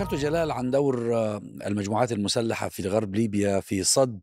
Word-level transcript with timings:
ذكرت 0.00 0.14
جلال 0.14 0.50
عن 0.50 0.70
دور 0.70 1.16
المجموعات 1.66 2.12
المسلحة 2.12 2.68
في 2.68 2.88
غرب 2.88 3.14
ليبيا 3.14 3.60
في 3.60 3.84
صد 3.84 4.20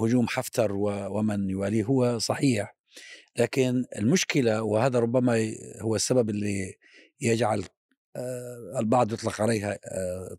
هجوم 0.00 0.28
حفتر 0.28 0.72
ومن 0.72 1.50
يواليه 1.50 1.84
هو 1.84 2.18
صحيح. 2.18 2.76
لكن 3.36 3.84
المشكلة 3.96 4.62
وهذا 4.62 4.98
ربما 4.98 5.54
هو 5.80 5.96
السبب 5.96 6.30
اللي 6.30 6.74
يجعل 7.20 7.64
البعض 8.78 9.12
يطلق 9.12 9.40
عليها 9.40 9.78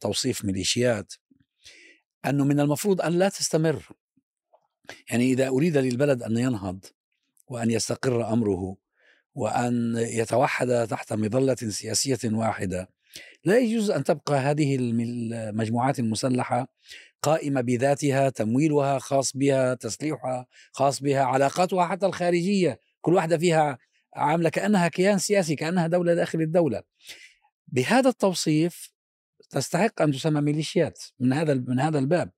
توصيف 0.01 0.45
ميليشيات 0.45 1.13
أنه 2.25 2.45
من 2.45 2.59
المفروض 2.59 3.01
أن 3.01 3.13
لا 3.13 3.29
تستمر. 3.29 3.89
يعني 5.09 5.23
إذا 5.23 5.47
أريد 5.47 5.77
للبلد 5.77 6.23
أن 6.23 6.37
ينهض 6.37 6.85
وأن 7.47 7.71
يستقر 7.71 8.33
أمره 8.33 8.77
وأن 9.35 9.95
يتوحد 9.97 10.87
تحت 10.87 11.13
مظلة 11.13 11.55
سياسية 11.55 12.19
واحدة 12.25 12.92
لا 13.45 13.57
يجوز 13.57 13.91
أن 13.91 14.03
تبقى 14.03 14.35
هذه 14.37 14.75
المجموعات 14.75 15.99
المسلحة 15.99 16.67
قائمة 17.21 17.61
بذاتها 17.61 18.29
تمويلها 18.29 18.99
خاص 18.99 19.37
بها 19.37 19.73
تسليحها 19.73 20.45
خاص 20.71 21.01
بها 21.01 21.23
علاقاتها 21.23 21.87
حتى 21.87 22.05
الخارجية. 22.05 22.79
كل 23.01 23.13
واحدة 23.13 23.37
فيها 23.37 23.77
عاملة 24.15 24.49
كأنها 24.49 24.87
كيان 24.87 25.17
سياسي 25.17 25.55
كأنها 25.55 25.87
دولة 25.87 26.13
داخل 26.13 26.41
الدولة. 26.41 26.83
بهذا 27.67 28.09
التوصيف 28.09 28.91
تستحق 29.49 30.01
أن 30.01 30.11
تسمى 30.11 30.41
ميليشيات 30.41 30.99
من 31.19 31.33
هذا 31.33 31.53
من 31.53 31.79
هذا 31.79 31.99
الباب. 31.99 32.31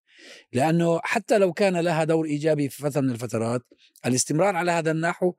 لأنه 0.53 0.99
حتى 1.03 1.37
لو 1.37 1.53
كان 1.53 1.77
لها 1.77 2.03
دور 2.03 2.25
إيجابي 2.25 2.69
في 2.69 2.81
فترة 2.81 3.01
من 3.01 3.09
الفترات 3.09 3.61
الاستمرار 4.05 4.55
على 4.55 4.71
هذا 4.71 4.91
النحو 4.91 5.33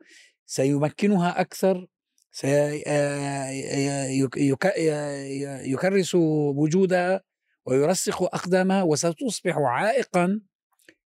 سيمكنها 0.47 1.41
أكثر 1.41 1.87
سيكرس 5.67 6.15
وجودها 6.15 7.23
ويرسخ 7.67 8.23
أقدامها 8.23 8.83
وستصبح 8.83 9.57
عائقا 9.57 10.41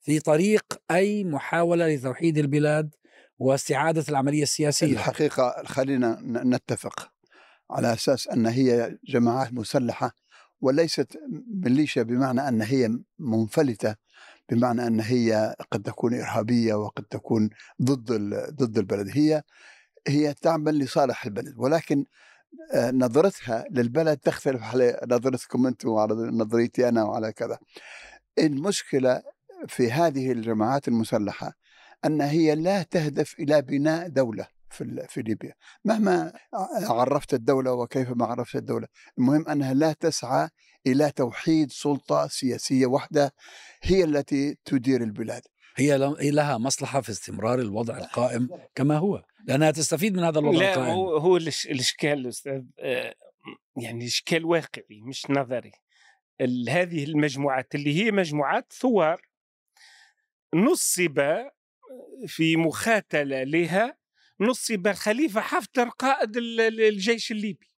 في 0.01 0.19
طريق 0.19 0.63
أي 0.91 1.23
محاولة 1.23 1.87
لتوحيد 1.87 2.37
البلاد 2.37 2.95
واستعادة 3.39 4.03
العملية 4.09 4.43
السياسية. 4.43 4.93
الحقيقة 4.93 5.63
خلينا 5.65 6.19
نتفق 6.23 7.11
على 7.71 7.93
أساس 7.93 8.27
أن 8.27 8.45
هي 8.45 8.97
جماعات 9.07 9.53
مسلحة 9.53 10.11
وليست 10.61 11.17
ميليشيا 11.63 12.03
بمعنى 12.03 12.47
أن 12.47 12.61
هي 12.61 12.89
منفلتة 13.19 13.95
بمعنى 14.49 14.87
أن 14.87 14.99
هي 14.99 15.55
قد 15.71 15.81
تكون 15.81 16.13
إرهابية 16.13 16.73
وقد 16.73 17.03
تكون 17.03 17.49
ضد 17.81 18.11
ضد 18.53 18.77
البلد. 18.77 19.09
هي 19.13 19.43
هي 20.07 20.33
تعمل 20.33 20.79
لصالح 20.79 21.25
البلد 21.25 21.53
ولكن 21.57 22.05
آه، 22.73 22.91
نظرتها 22.91 23.65
للبلد 23.71 24.17
تختلف 24.17 24.63
على 24.63 24.99
نظرتكم 25.11 25.67
أنتم 25.67 25.89
وعلى 25.89 26.13
نظريتي 26.13 26.89
أنا 26.89 27.03
وعلى 27.03 27.31
كذا. 27.33 27.57
المشكلة 28.39 29.21
في 29.67 29.91
هذه 29.91 30.31
الجماعات 30.31 30.87
المسلحة 30.87 31.53
أن 32.05 32.21
هي 32.21 32.55
لا 32.55 32.83
تهدف 32.83 33.35
إلى 33.39 33.61
بناء 33.61 34.07
دولة 34.07 34.47
في 34.69 35.05
في 35.09 35.21
ليبيا 35.21 35.53
مهما 35.85 36.33
عرفت 36.89 37.33
الدولة 37.33 37.73
وكيف 37.73 38.09
ما 38.09 38.25
عرفت 38.25 38.55
الدولة 38.55 38.87
المهم 39.17 39.47
أنها 39.47 39.73
لا 39.73 39.93
تسعى 39.93 40.49
إلى 40.87 41.11
توحيد 41.11 41.71
سلطة 41.71 42.27
سياسية 42.27 42.85
واحدة 42.85 43.33
هي 43.83 44.03
التي 44.03 44.57
تدير 44.65 45.03
البلاد 45.03 45.41
هي 45.77 45.97
لها 46.31 46.57
مصلحة 46.57 47.01
في 47.01 47.09
استمرار 47.09 47.59
الوضع 47.59 47.97
القائم 47.97 48.49
كما 48.75 48.97
هو 48.97 49.23
لأنها 49.47 49.71
تستفيد 49.71 50.17
من 50.17 50.23
هذا 50.23 50.39
الوضع 50.39 50.59
لا 50.59 50.73
القائم. 50.73 50.89
هو 50.89 51.17
هو 51.17 51.37
الإشكال 51.37 52.27
أستاذ 52.27 52.61
آه، 52.79 53.15
يعني 53.77 54.05
إشكال 54.05 54.45
واقعي 54.45 55.01
مش 55.01 55.29
نظري. 55.29 55.71
هذه 56.69 57.03
المجموعات 57.03 57.75
اللي 57.75 58.03
هي 58.03 58.11
مجموعات 58.11 58.73
ثوار 58.73 59.21
نصب 60.55 61.19
في 62.27 62.55
مخاتلة 62.55 63.43
لها 63.43 63.97
نصب 64.39 64.91
خليفه 64.91 65.41
حفتر 65.41 65.89
قائد 65.89 66.37
الجيش 66.37 67.31
الليبي. 67.31 67.74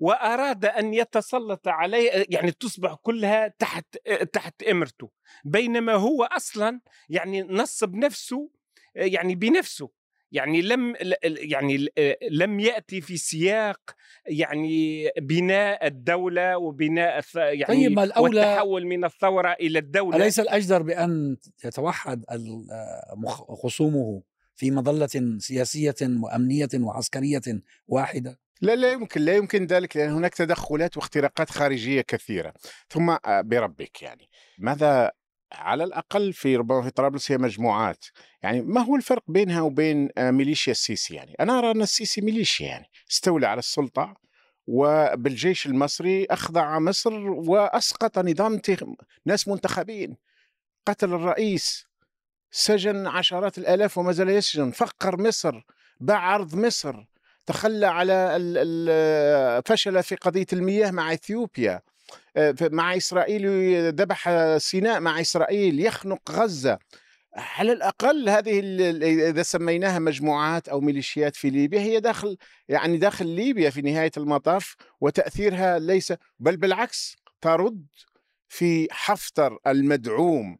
وأراد 0.00 0.64
أن 0.64 0.94
يتسلط 0.94 1.68
عليه 1.68 2.26
يعني 2.30 2.50
تصبح 2.50 2.94
كلها 2.94 3.48
تحت 3.58 3.96
تحت 4.32 4.62
إمرته. 4.62 5.10
بينما 5.44 5.92
هو 5.92 6.24
أصلا 6.24 6.80
يعني 7.08 7.42
نصب 7.42 7.94
نفسه 7.94 8.50
يعني 8.94 9.34
بنفسه. 9.34 9.90
يعني 10.32 10.62
لم 10.62 10.94
يعني 11.24 11.88
لم 12.30 12.60
يأتي 12.60 13.00
في 13.00 13.16
سياق 13.16 13.80
يعني 14.26 15.08
بناء 15.18 15.86
الدولة 15.86 16.58
وبناء 16.58 17.24
يعني 17.34 17.64
طيب 17.64 17.98
الأولى 17.98 18.40
والتحول 18.40 18.86
من 18.86 19.04
الثورة 19.04 19.52
إلى 19.52 19.78
الدولة. 19.78 20.16
أليس 20.16 20.40
الأجدر 20.40 20.82
بأن 20.82 21.36
يتوحد 21.64 22.24
خصومه 23.62 24.22
في 24.54 24.70
مظلة 24.70 25.38
سياسية 25.38 25.94
وأمنية 26.02 26.68
وعسكرية 26.74 27.62
واحدة؟ 27.86 28.43
لا 28.64 28.76
لا 28.76 28.92
يمكن 28.92 29.20
لا 29.20 29.36
يمكن 29.36 29.66
ذلك 29.66 29.96
لأن 29.96 30.10
هناك 30.10 30.34
تدخلات 30.34 30.96
واختراقات 30.96 31.50
خارجية 31.50 32.00
كثيرة. 32.00 32.52
ثم 32.90 33.10
آه، 33.10 33.40
بربك 33.40 34.02
يعني 34.02 34.28
ماذا 34.58 35.12
على 35.52 35.84
الأقل 35.84 36.32
في 36.32 36.56
ربما 36.56 36.82
في 36.82 36.90
طرابلس 36.90 37.32
هي 37.32 37.38
مجموعات؟ 37.38 38.04
يعني 38.42 38.62
ما 38.62 38.80
هو 38.80 38.96
الفرق 38.96 39.22
بينها 39.28 39.60
وبين 39.60 40.08
آه، 40.18 40.30
ميليشيا 40.30 40.72
السيسي 40.72 41.14
يعني؟ 41.14 41.34
أنا 41.40 41.58
أرى 41.58 41.70
أن 41.70 41.82
السيسي 41.82 42.20
ميليشيا 42.20 42.66
يعني 42.66 42.90
استولى 43.10 43.46
على 43.46 43.58
السلطة 43.58 44.14
وبالجيش 44.66 45.66
المصري 45.66 46.24
أخضع 46.24 46.78
مصر 46.78 47.14
وأسقط 47.28 48.18
نظام 48.18 48.60
ناس 49.26 49.48
منتخبين. 49.48 50.16
قتل 50.86 51.14
الرئيس 51.14 51.86
سجن 52.50 53.06
عشرات 53.06 53.58
الآلاف 53.58 53.98
وما 53.98 54.12
زال 54.12 54.28
يسجن 54.28 54.70
فقر 54.70 55.20
مصر 55.20 55.62
باع 56.00 56.34
أرض 56.34 56.54
مصر. 56.54 57.04
تخلى 57.46 57.86
على 57.86 59.62
فشل 59.66 60.02
في 60.02 60.14
قضية 60.14 60.46
المياه 60.52 60.90
مع 60.90 61.12
إثيوبيا. 61.12 61.80
آه، 62.36 62.54
مع 62.62 62.96
إسرائيل 62.96 63.46
ذبح 63.94 64.30
سيناء 64.58 65.00
مع 65.00 65.20
إسرائيل 65.20 65.80
يخنق 65.80 66.30
غزة. 66.30 66.78
على 67.36 67.72
الأقل 67.72 68.28
هذه 68.28 68.60
إذا 69.30 69.42
سميناها 69.42 69.98
مجموعات 69.98 70.68
أو 70.68 70.80
ميليشيات 70.80 71.36
في 71.36 71.50
ليبيا 71.50 71.80
هي 71.80 72.00
داخل 72.00 72.36
يعني 72.68 72.96
داخل 72.96 73.26
ليبيا 73.26 73.70
في 73.70 73.82
نهاية 73.82 74.10
المطاف 74.16 74.76
وتأثيرها 75.00 75.78
ليس 75.78 76.12
بل 76.38 76.56
بالعكس 76.56 77.16
ترد 77.40 77.86
في 78.48 78.88
حفتر 78.90 79.58
المدعوم 79.66 80.58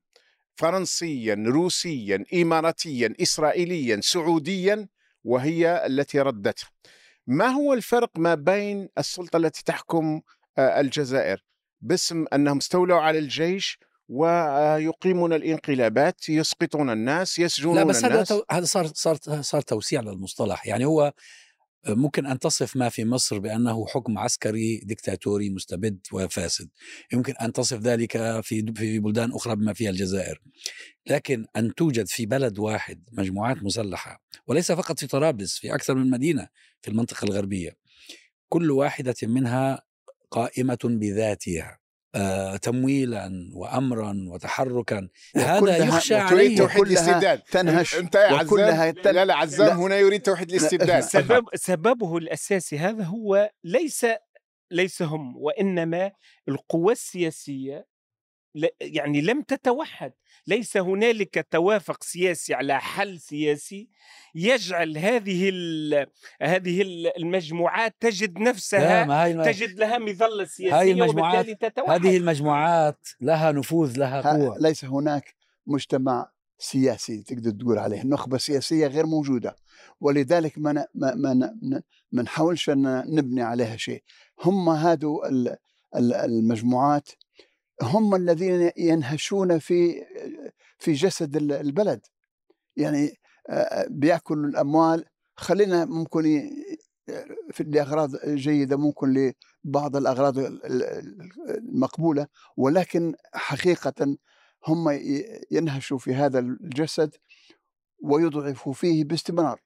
فرنسيا 0.56 1.44
روسيا 1.46 2.24
اماراتيا 2.34 3.14
اسرائيليا 3.22 4.00
سعوديا 4.02 4.88
وهي 5.24 5.86
التي 5.86 6.20
ردته 6.20 6.66
ما 7.26 7.46
هو 7.46 7.72
الفرق 7.72 8.10
ما 8.18 8.34
بين 8.34 8.88
السلطة 8.98 9.36
التي 9.36 9.64
تحكم 9.64 10.20
آه، 10.58 10.80
الجزائر؟ 10.80 11.44
باسم 11.80 12.24
أنهم 12.32 12.56
استولوا 12.56 13.00
على 13.00 13.18
الجيش 13.18 13.78
ويقيمون 14.08 15.32
الانقلابات 15.32 16.28
يسقطون 16.28 16.90
الناس 16.90 17.38
يسجنون 17.38 17.76
لا 17.76 17.84
بس 17.84 18.04
الناس. 18.04 18.32
هذا 18.32 18.42
هذا 18.50 18.64
صار 18.64 18.86
صار 18.94 19.16
صار 19.40 19.60
توسيع 19.60 20.00
للمصطلح. 20.00 20.66
يعني 20.66 20.84
هو 20.84 21.12
ممكن 21.88 22.26
أن 22.26 22.38
تصف 22.38 22.76
ما 22.76 22.88
في 22.88 23.04
مصر 23.04 23.38
بأنه 23.38 23.86
حكم 23.86 24.18
عسكري 24.18 24.80
ديكتاتوري 24.84 25.50
مستبد 25.50 25.98
وفاسد. 26.12 26.68
يمكن 27.12 27.32
أن 27.32 27.52
تصف 27.52 27.78
ذلك 27.78 28.40
في 28.40 28.72
في 28.76 28.98
بلدان 28.98 29.32
أخرى 29.32 29.56
بما 29.56 29.72
فيها 29.72 29.90
الجزائر. 29.90 30.40
لكن 31.06 31.46
أن 31.56 31.74
توجد 31.74 32.06
في 32.08 32.26
بلد 32.26 32.58
واحد 32.58 33.04
مجموعات 33.12 33.62
مسلحة 33.62 34.22
وليس 34.46 34.72
فقط 34.72 35.00
في 35.00 35.06
طرابلس 35.06 35.58
في 35.58 35.74
أكثر 35.74 35.94
من 35.94 36.10
مدينة 36.10 36.48
في 36.82 36.90
المنطقة 36.90 37.24
الغربية 37.24 37.76
كل 38.48 38.70
واحدة 38.70 39.14
منها 39.22 39.82
قائمة 40.30 40.78
بذاتها. 40.84 41.78
تمويلا 42.62 43.50
وامرا 43.52 44.26
وتحركا. 44.28 45.08
هذا 45.36 45.76
يخشى 45.76 46.14
عليه 46.14 46.58
توحيد 46.58 46.82
الاستبداد. 46.82 47.40
تنهش. 47.40 47.94
انت 47.94 48.14
يا 48.14 48.20
عزام 48.20 48.92
تن... 48.92 49.10
لا 49.10 49.24
لا 49.24 49.34
عزام 49.34 49.66
لا. 49.66 49.74
هنا 49.74 49.96
يريد 49.96 50.22
توحيد 50.22 50.50
الاستبداد. 50.50 51.00
سبب 51.02 51.44
سببه 51.54 52.16
الأساسي 52.16 52.78
هذا 52.78 53.04
هو 53.04 53.50
ليس 53.64 54.06
ليس 54.70 55.02
هم 55.02 55.36
وإنما 55.36 56.12
القوى 56.48 56.92
السياسية 56.92 57.86
يعني 58.80 59.20
لم 59.20 59.42
تتوحد. 59.42 60.12
ليس 60.46 60.76
هنالك 60.76 61.46
توافق 61.50 62.02
سياسي 62.04 62.54
على 62.54 62.80
حل 62.80 63.20
سياسي 63.20 63.88
يجعل 64.34 64.98
هذه 64.98 65.48
هذه 66.42 66.82
المجموعات 67.16 67.94
تجد 68.00 68.38
نفسها 68.38 69.04
تجد 69.52 69.78
لها 69.78 69.98
مظلة 69.98 70.44
سياسية 70.44 70.78
هاي 70.80 70.92
المجموعات 70.92 71.44
وبالتالي 71.44 71.70
تتوحد. 71.70 72.06
هذه 72.06 72.16
المجموعات 72.16 73.08
لها 73.20 73.52
نفوذ 73.52 73.98
لها 73.98 74.20
قوة. 74.20 74.58
ليس 74.60 74.84
هناك 74.84 75.34
مجتمع 75.66 76.30
سياسي 76.58 77.22
تقدر 77.22 77.50
تقول 77.50 77.78
عليه. 77.78 78.02
نخبة 78.04 78.38
سياسية 78.38 78.86
غير 78.86 79.06
موجودة. 79.06 79.56
ولذلك 80.00 80.58
ما 80.58 80.72
ن- 80.72 80.84
ما 80.94 81.14
ما 81.14 81.34
ن- 81.34 81.82
ما 82.12 82.22
نحاولش 82.22 82.70
أن 82.70 83.04
نبني 83.14 83.42
عليها 83.42 83.76
شيء. 83.76 84.02
هم 84.44 84.68
هادو 84.68 85.24
ال- 85.24 85.56
ال- 85.96 86.14
المجموعات 86.14 87.08
هم 87.82 88.14
الذين 88.14 88.70
ينهشون 88.76 89.58
في 89.58 90.04
في 90.78 90.92
جسد 90.92 91.36
ال- 91.36 91.52
البلد. 91.52 92.00
يعني 92.76 93.20
بيأكلوا 93.88 94.46
الأموال. 94.46 95.04
خلينا 95.36 95.84
ممكن 95.84 96.22
في 97.52 97.64
لاغراض 97.64 98.10
جيدة 98.26 98.76
ممكن 98.76 99.32
لبعض 99.64 99.96
الأغراض 99.96 100.38
ال- 100.38 100.66
ال- 100.66 101.30
المقبولة. 101.50 102.26
ولكن 102.56 103.14
حقيقة 103.34 104.16
هم 104.66 104.90
ينهشوا 105.50 105.98
في 105.98 106.14
هذا 106.14 106.38
الجسد 106.38 107.14
ويضعفوا 108.02 108.72
فيه 108.72 109.04
باستمرار. 109.04 109.60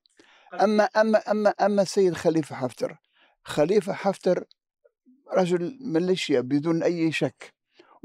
أما 0.54 0.84
أما 0.84 1.18
أما 1.30 1.50
أما 1.50 1.82
السيد 1.82 2.14
خليفة 2.14 2.56
حفتر. 2.56 2.98
خليفة 3.42 3.92
حفتر 3.92 4.44
رجل 5.36 5.78
ميليشيا 5.80 6.40
بدون 6.40 6.82
أي 6.82 7.12
شك. 7.12 7.57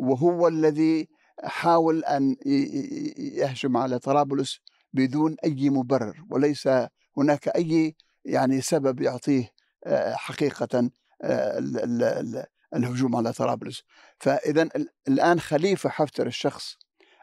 وهو 0.03 0.47
الذي 0.47 1.09
حاول 1.44 2.03
ي- 2.45 3.13
يهجم 3.17 3.77
على 3.77 4.00
طرابلس 4.00 4.59
بدون 4.94 5.35
أي 5.44 5.69
مبرر 5.69 6.25
وليس 6.29 6.69
هناك 7.17 7.47
أي 7.47 7.95
يعني 8.25 8.61
سبب 8.61 9.01
يعطيه 9.01 9.50
آه، 9.85 10.13
حقيقة 10.15 10.89
آه، 11.21 11.57
ال- 11.59 11.79
ال- 11.83 12.03
ال- 12.03 12.45
الهجوم 12.75 13.15
على 13.15 13.33
طرابلس. 13.33 13.81
فاذا 14.19 14.61
ال- 14.61 14.89
الآن 15.07 15.39
خليفة 15.39 15.89
حفتر 15.89 16.27
الشخص 16.27 16.75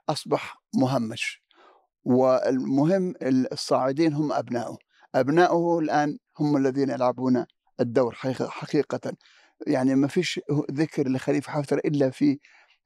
أصبح 0.08 0.62
مهمش 0.74 1.42
والمهم 2.04 3.14
الصاعدين 3.22 4.12
هم 4.12 4.32
أبنائه. 4.32 4.76
أبنائه 5.14 5.78
الآن 5.78 6.18
هم 6.38 6.56
الذين 6.56 6.90
يلعبون 6.90 7.44
الدور 7.80 8.14
حقيقة- 8.14 8.50
يعني 9.66 9.94
ما 9.94 10.08
فيش 10.08 10.40
ذكر 10.70 11.08
لخليفة 11.08 11.52
حفتر 11.52 11.78
إلا 11.78 12.10
في 12.10 12.38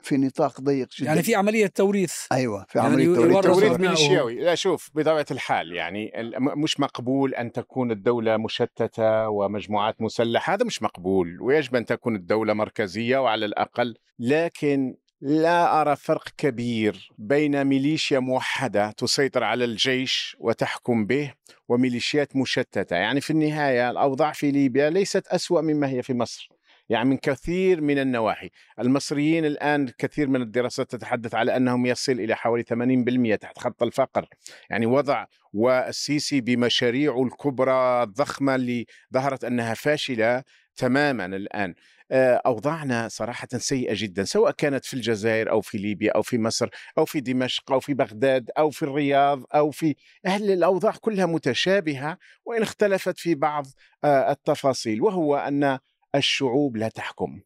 في 0.05 0.17
نطاق 0.17 0.61
ضيق 0.61 0.89
جدا. 0.99 1.07
يعني 1.07 1.23
في 1.23 1.35
عملية 1.35 1.67
توريث. 1.67 2.15
أيوه 2.33 2.67
في 2.69 2.79
يعني 2.79 2.91
عملية 2.91 3.05
يو- 3.05 3.15
توريث. 3.15 3.39
توريث. 3.45 3.81
ميليشياوي 3.81 4.35
لا 4.35 4.55
شوف 4.55 4.91
بطبيعة 4.95 5.27
الحال 5.31 5.73
يعني 5.73 6.13
مش 6.57 6.81
مقبول 6.81 7.35
أن 7.35 7.53
تكون 7.53 7.91
الدولة 7.91 8.37
مشتتة 8.37 9.29
ومجموعات 9.29 10.03
مسلحة. 10.03 10.55
هذا 10.55 10.65
مش 10.65 10.83
مقبول. 10.83 11.43
ويجب 11.43 11.77
أن 11.77 11.85
تكون 11.85 12.17
الدولة 12.17 12.53
مركزية 12.53 13.19
وعلى 13.19 13.45
الأقل. 13.45 13.95
لكن 14.19 14.97
لا 15.21 15.81
أرى 15.81 15.97
فرق 15.97 16.29
كبير 16.37 17.11
بين 17.19 17.65
ميليشيا 17.65 18.19
موحدة 18.19 18.91
تسيطر 18.91 19.45
على 19.45 19.65
الجيش 19.65 20.37
وتحكم 20.41 21.07
به 21.07 21.33
وميليشيات 21.69 22.37
مشتتة. 22.37 22.97
يعني 22.97 23.21
في 23.21 23.31
النهاية 23.31 23.91
الأوضاع 23.91 24.33
في 24.33 24.51
ليبيا 24.51 24.91
ليست 24.91 25.27
أسوأ 25.27 25.61
مما 25.61 25.89
هي 25.89 26.03
في 26.03 26.15
مصر. 26.15 26.49
يعني 26.89 27.09
من 27.09 27.17
كثير 27.17 27.81
من 27.81 27.99
النواحي. 27.99 28.51
المصريين 28.79 29.45
الآن 29.45 29.89
كثير 29.99 30.29
من 30.29 30.43
الدراسات 30.43 30.91
تتحدث 30.91 31.35
على 31.35 31.57
أنهم 31.57 31.87
يصل 31.87 32.13
إلى 32.13 32.37
حوالي 32.37 32.63
80% 32.63 33.37
تحت 33.37 33.59
خط 33.59 33.83
الفقر. 33.83 34.29
يعني 34.71 34.87
وضع 34.87 35.27
والسيسي 35.53 36.41
بمشاريعه 36.41 37.23
الكبرى 37.23 38.03
الضخمة 38.03 38.55
اللي 38.55 38.87
ظهرت 39.15 39.45
أنها 39.45 39.75
فاشلة 39.75 40.43
تماما 40.77 41.27
الآن. 41.27 41.75
آه، 42.11 42.43
أوضاعنا 42.47 43.09
صراحة 43.09 43.49
سيئة 43.57 43.93
جدا 43.97 44.25
سواء 44.25 44.53
كانت 44.53 44.85
في 44.85 44.95
الجزائر 44.95 45.51
أو 45.51 45.61
في 45.61 45.79
ليبيا 45.79 46.13
أو 46.13 46.23
في 46.23 46.39
مصر 46.39 46.69
أو 46.99 47.05
في 47.05 47.21
دمشق 47.21 47.73
أو 47.73 47.81
في 47.81 47.95
بغداد 47.95 48.51
أو 48.59 48.71
في 48.71 48.83
الرياض 48.83 49.43
أو 49.55 49.71
في 49.71 49.95
أهل 50.27 50.51
الأوضاع 50.51 50.93
كلها 51.01 51.27
متشابهة 51.27 52.19
وإن 52.45 52.63
اختلفت 52.63 53.19
في 53.19 53.35
بعض 53.35 53.67
آه، 54.05 54.33
التفاصيل. 54.33 55.03
وهو 55.03 55.37
أن 55.37 55.79
الشعوب 56.15 56.77
لا 56.77 56.89
تحكم. 56.89 57.41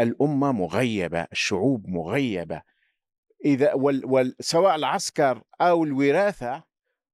الأمة 0.00 0.52
مغيبة 0.52 1.26
الشعوب 1.32 1.88
مغيبة. 1.88 2.62
إذا 3.44 3.74
وال 3.74 4.06
وال 4.06 4.34
سواء 4.40 4.74
العسكر 4.74 5.42
أو 5.60 5.84
الوراثة 5.84 6.62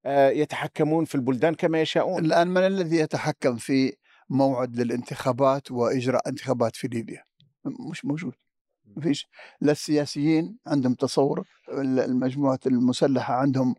آه، 0.05 0.29
يتحكمون 0.29 1.05
في 1.05 1.15
البلدان 1.15 1.55
كما 1.55 1.81
يشاءون. 1.81 2.25
الآن 2.25 2.47
من 2.47 2.61
الذي 2.61 2.95
يتحكم 2.97 3.55
في 3.57 3.93
موعد 4.29 4.75
للانتخابات 4.75 5.71
وإجراء 5.71 6.29
انتخابات 6.29 6.75
في 6.75 6.87
ليبيا؟ 6.87 7.23
مش 7.91 8.05
موجود. 8.05 8.33
فيش. 9.01 9.27
لا 9.61 9.71
السياسيين 9.71 10.57
عندهم 10.67 10.93
تصور 10.93 11.47
ال- 11.69 11.99
المجموعات 11.99 12.67
المسلحة 12.67 13.33
عندهم 13.33 13.75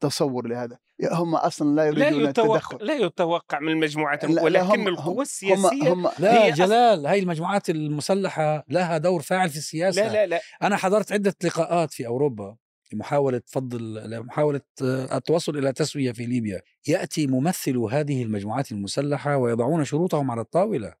تصور 0.00 0.46
لهذا. 0.48 0.78
هم 1.12 1.34
أصلا 1.34 1.76
لا 1.76 1.90
لا 1.90 2.06
يريدون 2.06 2.28
يتوقع 2.30 2.56
التدخل. 2.56 2.86
لا 2.86 2.94
يتوقع 2.94 3.60
من 3.60 3.68
المجموعات 3.72 4.24
لا- 4.24 4.32
لا، 4.34 4.42
ولكن 4.42 4.64
هم- 4.80 4.88
القوى 4.88 5.14
هم- 5.14 5.20
السياسية 5.20 5.92
هم 5.92 6.08
لا 6.18 6.44
هي 6.44 6.52
جلال 6.52 7.06
هاي 7.06 7.18
المجموعات 7.18 7.70
المسلحة 7.70 8.64
لها 8.68 8.98
دور 8.98 9.22
فاعل 9.22 9.50
في 9.50 9.56
السياسة. 9.56 10.02
لا 10.08 10.12
لا 10.12 10.26
لا. 10.26 10.40
أنا 10.62 10.76
حضرت 10.76 11.12
عدة 11.12 11.34
لقاءات 11.44 11.92
في 11.92 12.06
أوروبا 12.06 12.56
لمحاولة 12.92 13.42
فضل 13.46 14.10
لمحاولة 14.10 14.60
آه، 14.82 15.16
التوصل 15.16 15.56
إلى 15.58 15.72
تسوية 15.72 16.12
في 16.12 16.26
ليبيا. 16.26 16.60
يأتي 16.88 17.26
ممثل 17.26 17.76
هذه 17.78 18.22
المجموعات 18.22 18.72
المسلحة 18.72 19.36
ويضعون 19.36 19.84
شروطهم 19.84 20.30
على 20.30 20.40
الطاولة. 20.40 20.92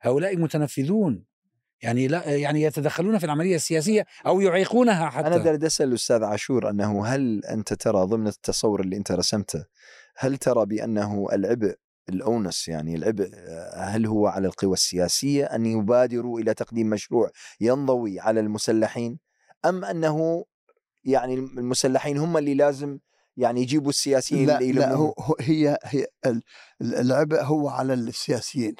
هؤلاء 0.00 0.36
متنفذون. 0.36 1.24
يعني 1.82 2.08
لا 2.08 2.24
يعني 2.36 2.62
يتدخلون 2.62 3.18
في 3.18 3.24
العملية 3.24 3.56
السياسية 3.56 4.06
أو 4.26 4.40
يعيقونها 4.40 5.10
حتى 5.10 5.26
أنا 5.26 5.36
بدي 5.38 5.66
اسال 5.66 5.88
الاستاذ 5.88 6.24
عاشور 6.24 6.70
أنه 6.70 7.06
هل 7.06 7.44
أنت 7.44 7.72
ترى 7.74 8.04
ضمن 8.06 8.26
التصور 8.28 8.80
اللي 8.80 8.96
أنت 8.96 9.12
رسمته 9.12 9.64
هل 10.16 10.36
ترى 10.36 10.66
بأنه 10.66 11.26
العبء 11.32 11.74
الأونس 12.08 12.68
يعني 12.68 12.94
العبء 12.94 13.30
هل 13.76 14.06
هو 14.06 14.26
على 14.26 14.48
القوى 14.48 14.72
السياسية 14.72 15.44
أن 15.44 15.66
يبادروا 15.66 16.40
إلى 16.40 16.54
تقديم 16.54 16.90
مشروع 16.90 17.30
ينضوي 17.60 18.20
على 18.20 18.40
المسلحين 18.40 19.18
أم 19.64 19.84
أنه 19.84 20.44
يعني 21.04 21.34
المسلحين 21.34 22.18
هم 22.18 22.36
اللي 22.36 22.54
لازم 22.54 22.98
يعني 23.36 23.62
يجيبوا 23.62 23.88
السياسيين 23.90 24.46
لا 24.46 24.58
اللي 24.60 24.72
لا 24.72 24.92
هو 24.94 25.14
هي 25.40 25.78
هي 25.84 26.06
ال- 26.26 26.42
ال- 26.82 26.94
العبء 26.94 27.42
هو 27.42 27.68
على 27.68 27.94
السياسيين 27.94 28.74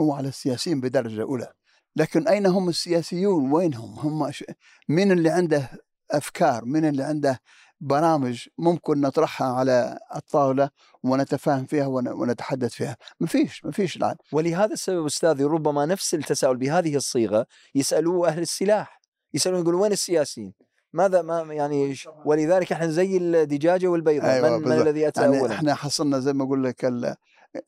هو 0.00 0.12
على 0.12 0.28
السياسيين 0.28 0.80
بدرجة 0.80 1.22
أولى. 1.22 1.52
لكن 1.96 2.28
أين 2.28 2.46
هم 2.46 2.68
السياسيون؟ 2.68 3.52
وينهم؟ 3.52 3.98
هم 3.98 4.30
ش... 4.30 4.44
مين 4.88 5.12
اللي 5.12 5.30
عنده 5.30 5.70
أفكار؟ 6.10 6.64
مين 6.64 6.84
اللي 6.84 7.02
عنده 7.02 7.40
برامج 7.80 8.46
ممكن 8.58 9.00
نطرحها 9.00 9.46
على 9.46 9.98
الطاولة 10.16 10.70
ونتفاهم 11.02 11.66
فيها 11.66 11.86
ون... 11.86 12.08
ونتحدث 12.08 12.72
فيها؟ 12.72 12.96
ما 13.20 13.26
فيش 13.26 13.64
ما 13.64 13.70
فيش 13.72 13.96
الآن. 13.96 14.16
ولهذا 14.32 14.72
السبب 14.72 15.06
أستاذي 15.06 15.44
ربما 15.44 15.86
نفس 15.86 16.14
التساؤل 16.14 16.56
بهذه 16.56 16.96
الصيغة 16.96 17.46
يسألوه 17.74 18.28
أهل 18.28 18.42
السلاح. 18.42 19.00
يسألون 19.34 19.60
يقولون 19.60 19.80
وين 19.80 19.92
السياسيين؟ 19.92 20.54
ماذا 20.92 21.22
ما 21.22 21.40
يعني 21.40 21.96
ولذلك 22.24 22.72
إحنا 22.72 22.86
زي 22.86 23.16
الدجاجة 23.16 23.86
والبيضه 23.86 24.26
أيوة 24.26 24.58
من, 24.58 24.68
من. 24.68 24.72
الذي 24.72 25.08
أتى 25.08 25.20
يعني 25.20 25.40
اولا؟ 25.40 25.54
إحنا 25.54 25.74
حصلنا 25.74 26.18
زي 26.18 26.32
ما 26.32 26.44
أقول 26.44 26.64
لك 26.64 26.84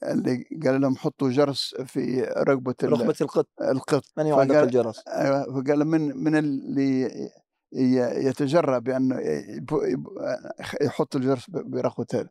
اللي 0.03 0.45
قال 0.65 0.81
لهم 0.81 0.97
حطوا 0.97 1.31
جرس 1.31 1.75
في 1.87 2.21
رقبه 2.23 2.75
رغبه 2.85 3.15
القط. 3.21 3.49
القط. 3.63 4.05
من 4.17 4.27
يعلق 4.27 4.57
الجرس؟ 4.63 5.09
أيوة، 5.09 5.45
فقال 5.45 5.85
من 5.85 6.17
من 6.25 6.37
اللي 6.37 7.11
يتجرأ 8.27 8.83
يب- 9.83 10.09
يحط 10.83 11.17
الجرس 11.17 11.51
برقبته 11.51 12.29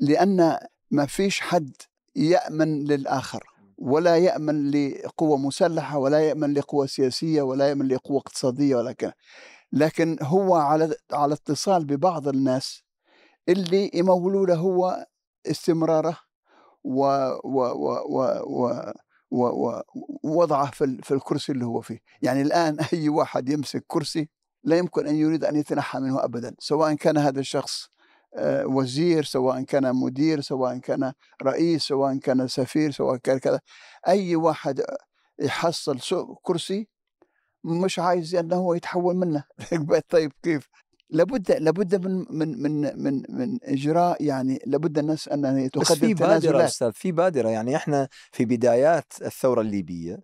لأن 0.00 0.58
ما 0.90 1.06
فيش 1.06 1.40
حد 1.40 1.72
يأمن 2.16 2.84
للآخر 2.84 3.44
ولا 3.78 4.16
يأمن 4.16 4.70
لقوة 4.70 5.36
مسلحة 5.36 5.98
ولا 5.98 6.20
يأمن 6.20 6.54
لقوة 6.54 6.86
سياسية 6.86 7.42
ولا 7.42 7.68
يأمن 7.68 7.88
لقوة 7.88 8.18
اقتصادية 8.18 8.76
ولا 8.76 8.92
كذا. 8.92 9.12
لكن 9.72 10.16
هو 10.22 10.54
على 10.54 10.94
على 11.12 11.34
اتصال 11.34 11.84
ببعض 11.84 12.28
الناس 12.28 12.82
اللي 13.48 13.90
يمولوا 13.94 14.46
له 14.46 14.54
هو 14.54 15.06
استمراره 15.46 16.18
و 16.84 17.04
و 17.44 17.60
و 17.64 18.22
و 18.46 18.84
و 19.30 19.82
ووضعه 20.22 20.70
في 20.70 20.98
في 21.02 21.14
الكرسي 21.14 21.52
اللي 21.52 21.64
هو 21.64 21.80
فيه. 21.80 21.98
يعني 22.22 22.42
الآن 22.42 22.76
أي 22.92 23.08
واحد 23.08 23.48
يمسك 23.48 23.84
كرسي 23.86 24.28
لا 24.64 24.78
يمكن 24.78 25.06
أن 25.06 25.14
يريد 25.16 25.44
أن 25.44 25.56
يتنحى 25.56 25.98
منه 26.00 26.24
أبدا 26.24 26.54
سواء 26.58 26.94
كان 26.94 27.18
هذا 27.18 27.40
الشخص 27.40 27.88
آه، 28.34 28.66
وزير 28.66 29.24
سواء 29.24 29.62
كان 29.62 29.94
مدير 29.94 30.40
سواء 30.40 30.78
كان 30.78 31.12
رئيس 31.42 31.82
سواء 31.82 32.16
كان 32.16 32.48
سفير 32.48 32.90
سواء 32.90 33.16
كان 33.16 33.38
كذا. 33.38 33.60
أي 34.08 34.36
واحد 34.36 34.82
يحصل 35.38 35.98
كرسي 36.42 36.88
مش 37.64 37.98
عايز 37.98 38.34
أنه 38.34 38.76
يتحول 38.76 39.16
منه. 39.16 39.44
طيب 40.10 40.32
كيف؟ 40.42 40.68
لابد 41.12 41.52
لابد 41.52 42.06
من 42.06 42.24
من 42.30 42.62
من 42.62 43.02
من 43.02 43.22
من 43.28 43.58
إجراء 43.64 44.24
يعني 44.24 44.60
لابد 44.66 44.98
الناس 44.98 45.28
ان 45.28 45.64
بس 45.66 45.70
تقدم 45.70 46.00
في 46.00 46.14
بادرة 46.14 46.64
أستاذ 46.64 46.92
في 46.92 47.12
بادرة 47.12 47.48
يعني 47.48 47.76
إحنا 47.76 48.08
في 48.32 48.44
بدايات 48.44 49.12
الثورة 49.22 49.60
الليبية 49.60 50.18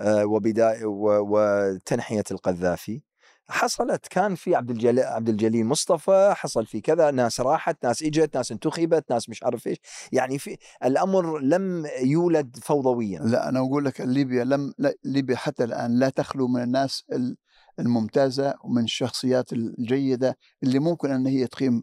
آه، 0.00 0.24
وبدايه 0.26 0.84
و- 0.84 1.26
وتنحية 1.28 2.24
القذافي 2.30 3.02
حصلت. 3.48 4.06
كان 4.10 4.34
في 4.34 4.54
عبد 4.54 4.70
الجليل 4.70 5.04
عبد 5.04 5.28
الجليل 5.28 5.66
مصطفى 5.66 6.32
حصل 6.36 6.66
في 6.66 6.80
كذا 6.80 7.10
ناس 7.10 7.40
راحت 7.40 7.84
ناس 7.84 8.02
إجت 8.02 8.36
ناس 8.36 8.52
انتخبت 8.52 9.10
ناس 9.10 9.28
مش 9.28 9.42
عارف 9.42 9.66
إيش. 9.66 9.78
يعني 10.12 10.38
في 10.38 10.56
الأمر 10.84 11.38
لم 11.38 11.86
يولد 12.02 12.56
فوضويا. 12.62 13.18
لا 13.20 13.48
أنا 13.48 13.58
أقول 13.60 13.84
لك 13.84 14.00
ليبيا 14.00 14.44
لم 14.44 14.72
ليبيا 15.04 15.36
حتى 15.36 15.64
الآن 15.64 15.98
لا 15.98 16.08
تخلو 16.08 16.48
من 16.48 16.62
الناس 16.62 17.04
ال- 17.12 17.36
الممتازة 17.78 18.54
ومن 18.64 18.84
الشخصيات 18.84 19.52
الجيدة 19.52 20.36
اللي 20.62 20.78
ممكن 20.78 21.10
أن 21.10 21.26
هي 21.26 21.46
تقيم 21.46 21.82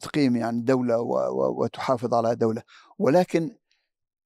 تقيم 0.00 0.36
يعني 0.36 0.62
دولة 0.62 1.00
وتحافظ 1.58 2.14
على 2.14 2.34
دولة. 2.36 2.62
ولكن 2.98 3.56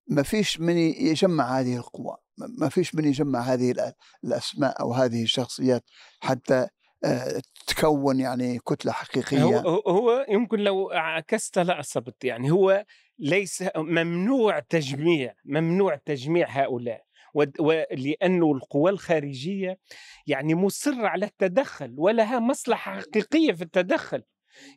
ما 0.09 0.23
فيش 0.23 0.61
من 0.61 0.77
يجمع 0.79 1.61
هذه 1.61 1.77
القوى 1.77 2.17
ما- 2.59 2.69
فيش 2.69 2.95
من 2.95 3.05
يجمع 3.05 3.41
هذه 3.41 3.93
الأسماء 4.25 4.81
أو 4.81 4.93
هذه 4.95 5.23
الشخصيات 5.23 5.85
حتى 6.21 6.67
آه، 7.05 7.41
تكون 7.67 8.21
يعني 8.21 8.59
كتلة 8.59 8.93
حقيقية. 8.93 9.59
هو- 9.61 9.83
هو 9.89 10.27
يمكن 10.29 10.59
لو 10.59 10.91
عكست 10.93 11.59
لا 11.59 11.81
أصبت 11.81 12.25
يعني 12.25 12.51
هو 12.51 12.85
ليس 13.19 13.65
ممنوع 13.77 14.59
تجميع 14.59 15.35
ممنوع 15.45 15.97
تجميع 15.97 16.47
هؤلاء. 16.51 17.04
ولأنه 17.35 18.53
القوى 18.53 18.91
الخارجية 18.91 19.79
يعني 20.27 20.55
مصرة 20.55 21.07
على 21.07 21.27
التدخل 21.27 21.95
ولها 21.99 22.39
مصلحة 22.39 23.01
حقيقية 23.01 23.53
في 23.53 23.63
التدخل. 23.63 24.23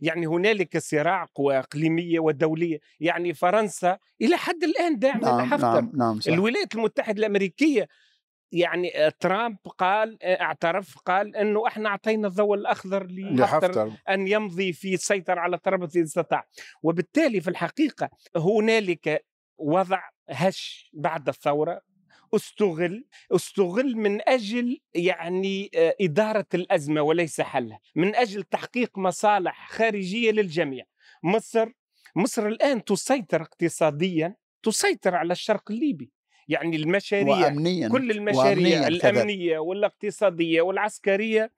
يعني 0.02 0.26
هنالك 0.26 0.78
صراع 0.78 1.26
قوى 1.36 1.60
إقليمية 1.60 2.20
ودولية 2.20 2.80
يعني 3.00 3.34
فرنسا 3.34 3.98
إلى 4.22 4.38
حد 4.38 4.64
الآن 4.64 5.00
داعمة 5.00 5.22
نعم 5.22 5.42
لحفتر 5.42 5.82
نعم 5.82 5.92
نعم 5.94 6.20
صح. 6.20 6.32
الولايات 6.32 6.76
المتحدة 6.76 7.20
الأمريكية. 7.20 7.88
يعني 8.52 9.06
آه، 9.06 9.14
ترامب 9.20 9.58
قال 9.78 10.18
آه، 10.24 10.42
اعترف 10.42 10.98
قال 10.98 11.36
إنه 11.36 11.68
إحنا 11.68 11.90
أعطينا 11.90 12.28
الضوء 12.28 12.56
الأخضر 12.56 13.08
لحفتر 13.10 13.92
أن 14.10 14.28
يمضي 14.28 14.74
في 14.74 14.94
السيطره 14.94 15.40
على 15.40 15.58
ترابلس 15.58 15.96
اذا 15.96 16.06
استطاع. 16.06 16.48
وبالتالي 16.84 17.42
في 17.42 17.50
الحقيقة 17.50 18.10
هنالك 18.36 19.26
وضع 19.58 20.02
هش 20.30 20.92
بعد 20.94 21.28
الثورة. 21.28 21.82
استغل 22.36 23.06
استغل 23.32 23.98
من 23.98 24.30
أجل 24.30 24.80
يعني 24.94 25.70
آه، 25.76 25.96
إدارة 26.02 26.46
الأزمة 26.54 27.02
وليس 27.02 27.42
حلها 27.42 27.80
من 27.96 28.16
أجل 28.16 28.44
تحقيق 28.44 28.98
مصالح 28.98 29.70
خارجية 29.72 30.32
للجميع. 30.32 30.86
مصر 31.24 31.70
مصر 32.16 32.48
الآن 32.48 32.84
تسيطر 32.84 33.42
اقتصاديا 33.42 34.36
تسيطر 34.64 35.16
على 35.16 35.32
الشرق 35.32 35.72
الليبي. 35.72 36.12
يعني 36.50 36.76
المشاريع 36.76 37.28
وامنيا 37.28 37.90
كل 37.90 38.12
المشاريع 38.12 38.88
وأمنياً 39.14 39.60
والاقتصادية 39.60 40.62
والعسكرية 40.62 41.46
ت- 41.46 41.52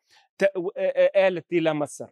آلت 1.15 1.46
إلى 1.53 1.74
مصر. 1.74 2.08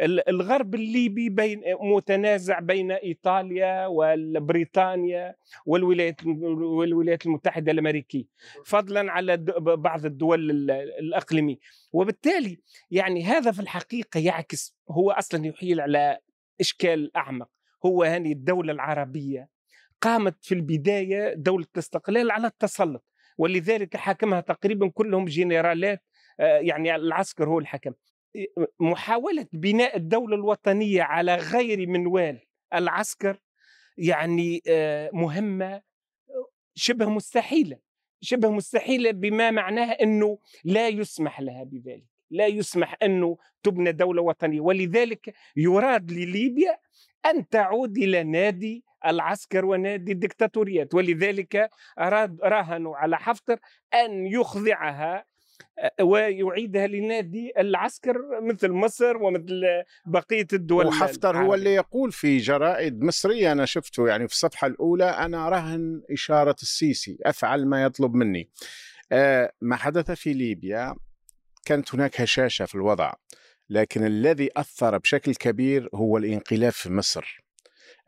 ال- 0.00 0.28
الغرب 0.28 0.74
الليبي 0.74 1.28
بين 1.28 1.62
متنازع 1.80 2.58
بين 2.60 2.92
إيطاليا 2.92 3.86
وبريطانيا 3.86 5.34
والولايات 5.66 6.26
والولايات 6.26 7.26
المتحدة 7.26 7.72
الأمريكية 7.72 8.24
فضلا 8.64 9.12
على 9.12 9.36
بعض 9.58 10.04
الدول 10.06 10.50
ال- 10.50 10.70
الأقليمية. 10.70 11.56
وبالتالي 11.92 12.60
يعني 12.90 13.24
هذا 13.24 13.52
في 13.52 13.60
الحقيقة 13.60 14.20
يعكس 14.20 14.76
هو 14.90 15.10
أصلا 15.10 15.46
يحيل 15.46 15.80
على 15.80 16.18
إشكال 16.60 17.16
أعمق. 17.16 17.48
هو 17.86 18.02
هذه 18.02 18.32
الدولة 18.32 18.72
العربية 18.72 19.48
قامت 20.00 20.36
في 20.44 20.54
البداية 20.54 21.34
دولة 21.34 21.66
الاستقلال 21.74 22.30
على 22.30 22.46
التسلط 22.46 23.04
ولذلك 23.38 23.96
حاكمها 23.96 24.40
تقريبا 24.40 24.88
كلهم 24.88 25.24
جنرالات 25.24 26.02
يعني 26.38 26.94
العسكر 26.94 27.48
هو 27.48 27.58
الحكم. 27.58 27.92
محاولة 28.80 29.46
بناء 29.52 29.96
الدولة 29.96 30.36
الوطنية 30.36 31.02
على 31.02 31.34
غير 31.34 31.86
منوال 31.88 32.38
العسكر 32.74 33.40
يعني 33.98 34.62
آه، 34.68 35.10
مهمة 35.12 35.82
شبه 36.74 37.08
مستحيلة 37.08 37.78
شبه 38.20 38.50
مستحيلة 38.50 39.10
بما 39.10 39.50
معناه 39.50 39.92
أنه 39.92 40.38
لا 40.64 40.88
يسمح 40.88 41.40
لها 41.40 41.64
بذلك 41.64 42.04
لا 42.30 42.46
يسمح 42.46 42.96
أنه 43.02 43.36
تبنى 43.62 43.92
دولة 43.92 44.22
وطنية. 44.22 44.60
ولذلك 44.60 45.34
يراد 45.56 46.10
لليبيا 46.10 46.78
أن 47.26 47.48
تعود 47.48 47.98
إلى 47.98 48.22
نادي 48.22 48.84
العسكر 49.06 49.64
ونادي 49.64 50.12
الدكتاتوريات. 50.12 50.94
ولذلك 50.94 51.70
أراد 51.98 52.40
راهنوا 52.42 52.96
على 52.96 53.18
حفتر 53.18 53.58
أن 53.94 54.26
يخضعها 54.26 55.16
آه، 55.16 55.24
ويعيدها 56.00 56.86
لنادي 56.86 57.52
العسكر 57.58 58.40
مثل 58.42 58.70
مصر 58.70 59.16
ومثل 59.16 59.62
بقية 60.06 60.46
الدول 60.52 60.86
وحفتر 60.86 61.28
هو 61.28 61.32
العربية. 61.32 61.54
اللي 61.54 61.74
يقول 61.74 62.12
في 62.12 62.38
جرائد 62.38 63.02
مصرية 63.02 63.52
أنا 63.52 63.64
شفته 63.64 64.08
يعني 64.08 64.28
في 64.28 64.34
الصفحة 64.34 64.66
الأولى 64.66 65.04
أنا 65.04 65.48
رهن 65.48 66.02
إشارة 66.10 66.56
السيسي 66.62 67.18
أفعل 67.22 67.66
ما 67.66 67.82
يطلب 67.82 68.14
مني. 68.14 68.50
ما 69.60 69.76
حدث 69.76 70.10
في 70.10 70.32
ليبيا؟ 70.32 70.96
كانت 71.64 71.94
هناك 71.94 72.20
هشاشة 72.20 72.64
في 72.64 72.74
الوضع 72.74 73.12
لكن 73.70 74.06
الذي 74.06 74.50
أثر 74.56 74.98
بشكل 74.98 75.34
كبير 75.34 75.88
هو 75.94 76.16
الانقلاب 76.16 76.72
في 76.72 76.92
مصر. 76.92 77.44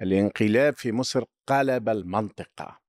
الانقلاب 0.03 0.75
في 0.75 0.93
مصر 0.93 1.25
قلب 1.47 1.89
المنطقة. 1.89 2.81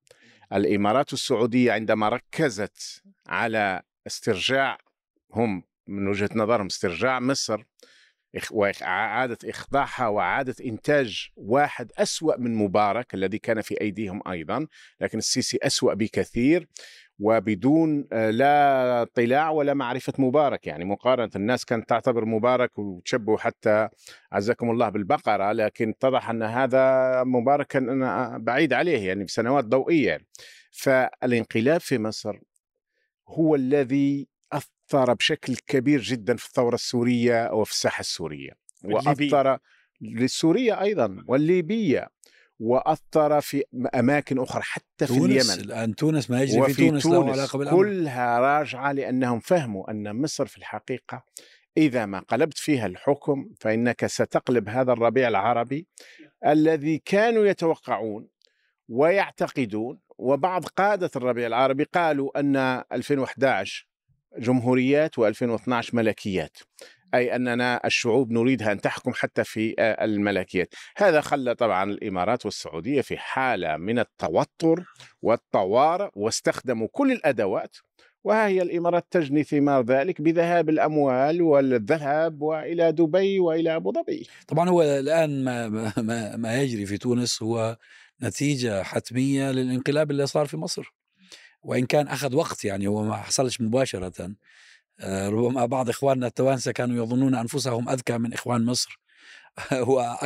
الإمارات 0.54 1.14
السعودية 1.14 1.72
عندما 1.72 2.10
ركزت 2.10 3.04
على 3.28 3.82
استرجاع 4.08 4.78
هم 5.34 5.64
من 5.88 6.08
وجهة 6.08 6.30
نظرهم 6.36 6.66
استرجاع 6.66 7.20
مصر 7.20 7.64
وإعادة 8.52 9.38
إخضاعها 9.46 10.08
وإعادة 10.08 10.56
إنتاج 10.66 11.30
واحد 11.36 11.92
أسوأ 11.98 12.38
من 12.38 12.56
مبارك 12.56 13.14
الذي 13.14 13.38
كان 13.40 13.62
في 13.62 13.82
أيديهم 13.82 14.22
أيضا 14.28 14.68
لكن 15.02 15.18
السيسي 15.18 15.58
أسوأ 15.64 15.94
بكثير 15.94 16.68
وبدون 17.20 18.08
آه، 18.14 18.30
لا 18.30 19.02
اطلاع 19.02 19.50
ولا 19.50 19.74
معرفة 19.74 20.14
مبارك. 20.18 20.68
يعني 20.68 20.86
مقارنة 20.86 21.30
الناس 21.36 21.66
كانت 21.66 21.90
تعتبر 21.90 22.26
مبارك 22.26 22.80
وتشبه 22.80 23.38
حتى 23.38 23.90
عزكم 24.32 24.70
الله 24.70 24.90
بالبقرة 24.90 25.52
لكن 25.52 25.90
اتضح 25.90 26.30
أن 26.30 26.44
هذا 26.44 27.24
مبارك 27.24 27.78
بعيد 28.42 28.74
عليه 28.74 29.08
يعني 29.08 29.24
بسنوات 29.24 29.66
ضوئية. 29.66 30.20
فالانقلاب 30.72 31.82
في 31.82 31.98
مصر 31.98 32.40
هو 33.32 33.56
الذي 33.56 34.28
أثر 34.54 35.14
بشكل 35.14 35.56
كبير 35.68 36.02
جدا 36.02 36.36
في 36.36 36.46
الثورة 36.46 36.76
السورية 36.76 37.54
وفي 37.54 37.72
الساحة 37.72 38.00
السورية. 38.00 38.52
وأثر 38.84 39.58
للسورية 40.02 40.82
أيضا 40.82 41.24
والليبية 41.28 42.10
وأثر 42.60 43.42
في 43.42 43.64
أماكن 43.96 44.40
أخرى 44.40 44.62
حتى 44.62 45.08
في 45.08 45.16
تونس 45.16 45.50
اليمن 45.50 45.66
الآن 45.66 45.96
تونس 45.96 46.30
ما 46.30 46.42
يجري 46.42 46.74
في 46.74 46.88
تونس, 46.88 47.06
له 47.06 47.12
تونس 47.12 47.40
علاقة 47.40 47.60
بالامر 47.60 47.78
كلها 47.78 48.40
راجعة 48.40 48.92
لأنهم 48.92 49.40
فهموا 49.40 49.92
أن 49.92 50.22
مصر 50.22 50.46
في 50.46 50.58
الحقيقة 50.58 51.24
إذا 51.78 52.06
ما 52.06 52.20
قلبت 52.20 52.58
فيها 52.58 52.86
الحكم 52.86 53.50
فإنك 53.60 54.06
ستقلب 54.06 54.70
هذا 54.70 54.94
الربيع 54.94 55.28
العربي 55.28 55.88
الذي 56.46 56.98
كانوا 57.06 57.46
يتوقعون 57.46 58.28
ويعتقدون 58.90 60.00
وبعض 60.22 60.66
قادة 60.66 61.12
الربيع 61.16 61.48
العربي 61.48 61.84
قالوا 61.84 62.40
أن 62.40 62.56
2011 62.92 63.88
جمهوريات 64.38 65.20
و2012 65.20 65.94
ملكيات 65.94 66.58
أي 67.14 67.36
أننا 67.36 67.82
الشعوب 67.86 68.32
نريدها 68.32 68.72
أن 68.72 68.82
تحكم 68.82 69.12
حتى 69.14 69.44
في 69.44 69.76
آه، 69.80 70.06
الملكيات. 70.06 70.74
هذا 70.98 71.22
خلى 71.22 71.56
طبعا 71.56 71.92
الإمارات 71.92 72.46
والسعودية 72.46 73.02
في 73.02 73.18
حالة 73.18 73.78
من 73.78 74.00
التوتر 74.00 74.86
والطوارئ 75.22 76.10
واستخدموا 76.16 76.88
كل 76.92 77.12
الأدوات 77.12 77.78
وها 78.24 78.48
هي 78.48 78.62
الإمارات 78.62 79.06
تجني 79.12 79.44
ثمار 79.44 79.86
ذلك 79.86 80.22
بذهاب 80.22 80.70
الأموال 80.70 81.42
والذهب 81.42 82.42
وإلى 82.42 82.92
دبي 82.92 83.40
وإلى 83.40 83.76
أبو 83.76 83.92
ظبي. 83.92 84.28
طبعا 84.48 84.70
هو 84.70 84.82
الآن 84.82 85.44
ما, 85.44 85.70
ما, 85.98 86.36
ما 86.36 86.62
يجري 86.62 86.86
في 86.86 86.98
تونس 86.98 87.44
هو 87.44 87.78
نتيجة 88.24 88.84
حتمية 88.84 89.52
للانقلاب 89.52 90.12
اللي 90.12 90.28
صار 90.28 90.46
في 90.46 90.58
مصر. 90.58 90.94
وإن 91.64 91.86
كان 91.86 92.08
أخذ 92.08 92.36
وقت 92.36 92.66
يعني 92.66 92.88
هو 92.88 93.04
ما 93.04 93.16
حصلش 93.16 93.62
مباشرة. 93.62 94.36
آه، 95.00 95.30
ربما 95.30 95.66
بعض 95.66 95.90
إخواننا 95.90 96.28
التوانسة 96.28 96.72
كانوا 96.72 97.04
يظنون 97.04 97.36
أنفسهم 97.36 97.90
أذكى 97.90 98.18
من 98.18 98.34
إخوان 98.34 98.66
مصر. 98.66 99.00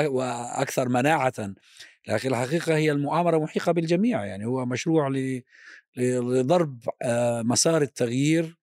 وأكثر 0.08 0.90
مناعة. 0.90 1.54
لكن 2.08 2.30
الحقيقة 2.30 2.76
هي 2.76 2.92
المؤامرة 2.92 3.38
محيقه 3.38 3.72
بالجميع. 3.72 4.26
يعني 4.26 4.46
هو 4.46 4.66
مشروع 4.66 5.10
لضرب 5.98 6.80
آه، 7.02 7.42
مسار 7.42 7.82
التغيير 7.82 8.58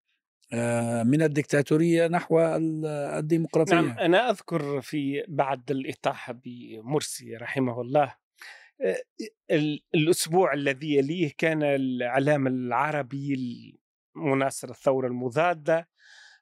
آه، 0.53 1.03
من 1.03 1.23
الدكتاتورية 1.23 2.09
نحو 2.09 2.41
ال- 2.41 2.87
الديمقراطية. 2.87 3.75
نعم 3.75 3.99
أنا 3.99 4.31
أذكر 4.31 4.81
في 4.81 5.25
بعد 5.29 5.71
الإطاحة 5.71 6.33
بمرسي 6.45 7.37
رحمه 7.37 7.81
الله 7.81 8.15
آه، 8.81 9.02
ال- 9.50 9.81
الأسبوع 9.95 10.52
الذي 10.55 10.95
يليه 10.95 11.31
كان 11.38 11.62
الإعلام 11.62 12.47
العربي 12.47 13.35
المناصر 14.17 14.71
الثورة 14.71 15.07
المضادة 15.07 15.88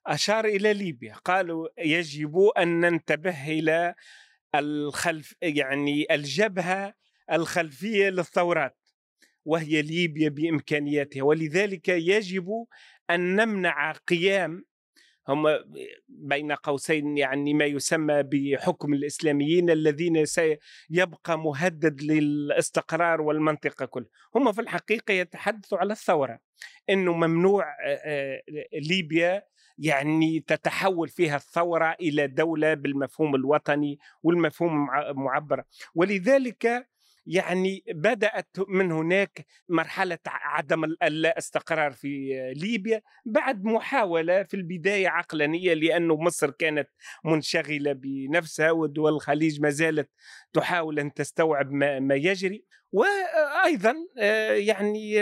أشار 0.07 0.45
إلى 0.45 0.75
ليبيا 0.75 1.15
قالوا 1.15 1.69
يجب 1.79 2.39
أن 2.59 2.81
ننتبه 2.81 3.49
إلى 3.51 3.95
الخلف 4.55 5.35
يعني 5.43 6.07
الجبهة 6.15 6.95
الخلفية 7.33 8.09
للثورات 8.09 8.77
وهي 9.45 9.83
ليبيا 9.83 10.29
بإمكانياتها 10.29 11.23
ولذلك 11.23 11.89
يجب 11.89 12.67
أن 13.11 13.37
نمنع 13.37 13.93
قيام 13.93 14.65
هم 15.31 15.59
بين 16.09 16.53
قوسين 16.53 17.19
يعني 17.19 17.55
ما 17.55 17.65
يسمى 17.65 18.23
بحكم 18.23 18.93
الإسلاميين 18.95 19.71
الذين 19.71 20.25
سيبقى 20.25 21.39
مهدد 21.39 22.03
للاستقرار 22.03 23.21
والمنطقة 23.21 23.87
كلها 23.87 24.09
هم 24.35 24.53
في 24.53 24.61
الحقيقة 24.61 25.13
يتحدثوا 25.13 25.79
على 25.79 25.93
الثورة 25.93 26.39
أنه 26.91 27.13
ممنوع 27.13 27.65
ليبيا 28.73 29.43
يعني 29.79 30.41
تتحول 30.41 31.09
فيها 31.09 31.37
الثورة 31.37 31.97
إلى 32.01 32.27
دولة 32.27 32.75
بالمفهوم 32.75 33.35
الوطني 33.35 33.99
والمفهوم 34.23 34.87
معبر 35.17 35.63
ولذلك 35.95 36.90
يعني 37.27 37.85
بدأت 37.89 38.57
من 38.69 38.93
هناك 38.93 39.47
مرحلة 39.69 40.19
عدم 40.27 40.85
اللا 40.85 41.39
استقرار 41.39 41.93
في 41.93 42.31
ليبيا 42.57 43.03
بعد 43.27 43.65
محاولة 43.65 44.43
في 44.43 44.55
البداية 44.55 45.09
عقلانية 45.09 45.75
لأنه 45.75 46.17
مصر 46.17 46.51
كانت 46.51 46.89
منشغلة 47.25 47.93
بنفسها 47.93 48.71
ودول 48.71 49.13
الخليج 49.15 49.61
ما 49.61 49.71
زالت 49.71 50.11
تحاول 50.53 50.99
أن 50.99 51.15
تستوعب 51.15 51.73
ما, 51.73 52.01
ما 52.01 52.15
يجري. 52.15 52.65
وأيضا 52.93 53.95
يعني 54.53 55.21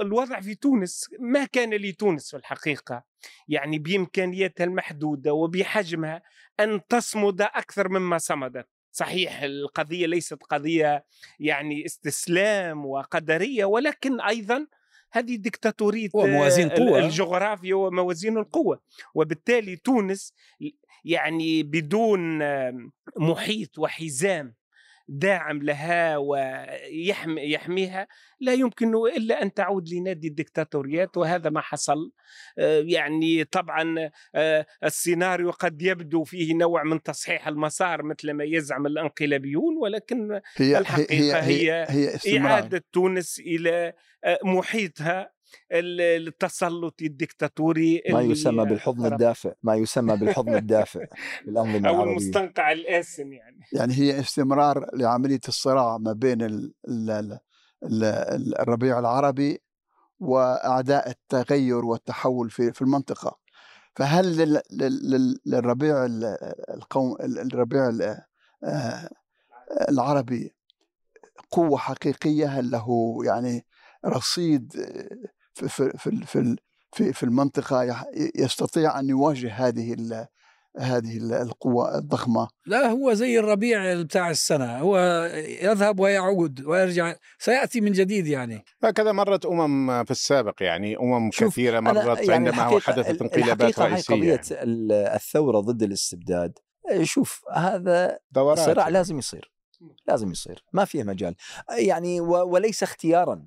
الوضع 0.00 0.40
في 0.40 0.54
تونس 0.54 1.10
ما 1.20 1.44
كان 1.44 1.74
لتونس 1.74 2.30
في 2.30 2.36
الحقيقة. 2.36 3.04
يعني 3.48 3.78
بإمكانياتها 3.78 4.64
المحدودة 4.64 5.32
وبحجمها 5.32 6.22
أن 6.60 6.80
تصمد 6.88 7.42
أكثر 7.42 7.88
مما 7.88 8.18
صمدت. 8.18 8.68
صحيح 8.94 9.42
القضية 9.42 10.06
ليست 10.06 10.42
قضية 10.42 11.04
يعني 11.40 11.86
استسلام 11.86 12.86
وقدرية 12.86 13.64
ولكن 13.64 14.20
أيضا 14.20 14.66
هذه 15.12 15.36
ديكتاتورية 15.36 16.08
وموازين 16.14 16.68
قوة 16.68 16.98
الجغرافيا 16.98 17.74
وموازين 17.74 18.38
القوة. 18.38 18.80
وبالتالي 19.14 19.76
تونس 19.76 20.34
يعني 21.04 21.62
بدون 21.62 22.38
محيط 23.16 23.78
وحزام 23.78 24.54
داعم 25.08 25.62
لها 25.62 26.16
ويحميها 26.16 28.06
لا 28.40 28.52
يمكن 28.52 28.94
إلا 29.16 29.42
أن 29.42 29.54
تعود 29.54 29.88
لنادي 29.88 30.28
الدكتاتوريات 30.28 31.16
وهذا 31.16 31.50
ما 31.50 31.60
حصل. 31.60 32.12
يعني 32.86 33.44
طبعا 33.44 34.10
السيناريو 34.84 35.50
قد 35.50 35.82
يبدو 35.82 36.24
فيه 36.24 36.54
نوع 36.54 36.82
من 36.82 37.02
تصحيح 37.02 37.48
المسار 37.48 38.02
مثل 38.02 38.30
ما 38.30 38.44
يزعم 38.44 38.86
الأنقلابيون 38.86 39.76
ولكن 39.82 40.40
هي 40.56 40.78
الحقيقة 40.78 41.40
هي, 41.40 41.72
هي, 41.72 41.86
هي, 41.88 42.18
هي 42.26 42.38
إعادة 42.38 42.84
تونس 42.92 43.40
إلى 43.40 43.92
محيطها. 44.44 45.34
التسلطي 45.72 47.06
الدكتاتوري 47.06 48.02
ما 48.10 48.20
يسمى 48.20 48.64
بالحضن 48.64 49.06
الدافع 49.12 49.52
ما 49.62 49.74
يسمى 49.74 50.16
بالحضن 50.16 50.54
الدافع 50.54 51.06
بالأنظمة 51.46 51.88
أو 51.88 52.02
المستنقع 52.02 52.72
الآسن 52.72 53.32
يعني. 53.32 53.60
يعني 53.72 53.94
هي 53.94 54.20
استمرار 54.20 54.86
لعملية 54.94 55.40
الصراع 55.48 55.98
ما 55.98 56.12
بين 56.12 56.42
ال 56.42 56.74
ال 56.88 57.38
ال 57.84 58.60
الربيع 58.60 58.98
العربي 58.98 59.62
وأعداء 60.18 61.10
التغير 61.10 61.84
والتحول 61.84 62.50
في 62.50 62.72
في 62.72 62.82
المنطقة. 62.82 63.38
فهل 63.96 64.60
للربيع 65.46 66.04
القوم 66.74 67.16
الربيع 67.20 67.92
العربي 69.88 70.54
قوة 71.50 71.78
حقيقية 71.78 72.46
هل 72.46 72.70
له 72.70 73.18
يعني 73.24 73.66
رصيد 74.06 74.72
في 75.54 75.68
في 75.68 75.90
في 76.26 76.56
في 76.92 77.12
في 77.12 77.22
المنطقة 77.22 78.06
يستطيع 78.34 79.00
أن 79.00 79.08
يواجه 79.08 79.52
هذه 79.52 79.96
هذه 80.78 81.42
القوى 81.42 81.94
الضخمة. 81.98 82.48
لا 82.66 82.90
هو 82.90 83.12
زي 83.12 83.38
الربيع 83.38 84.02
بتاع 84.02 84.30
السنة. 84.30 84.78
هو 84.78 84.98
يذهب 85.62 86.00
ويعود 86.00 86.64
ويرجع 86.66 87.14
سيأتي 87.38 87.80
من 87.80 87.92
جديد 87.92 88.26
يعني. 88.26 88.64
هكذا 88.82 89.12
مرت 89.12 89.46
أمم 89.46 90.04
في 90.04 90.10
السابق 90.10 90.62
يعني 90.62 90.96
أمم 90.96 91.30
كثيرة 91.30 91.80
مرت 91.80 92.20
يعني 92.20 92.32
عندما 92.32 92.80
حدثت 92.80 93.22
انقلابات 93.22 93.78
رئيسية. 93.78 94.14
قضية 94.14 94.40
يعني. 94.50 95.16
الثورة 95.16 95.60
ضد 95.60 95.82
الاستبداد. 95.82 96.58
شوف 97.02 97.42
هذا 97.52 98.18
صراع 98.54 98.88
لازم 98.88 99.18
يصير. 99.18 99.52
لازم 100.06 100.30
يصير. 100.30 100.64
ما 100.72 100.84
فيه 100.84 101.02
مجال. 101.02 101.34
يعني 101.78 102.20
وليس 102.20 102.82
اختيارا. 102.82 103.46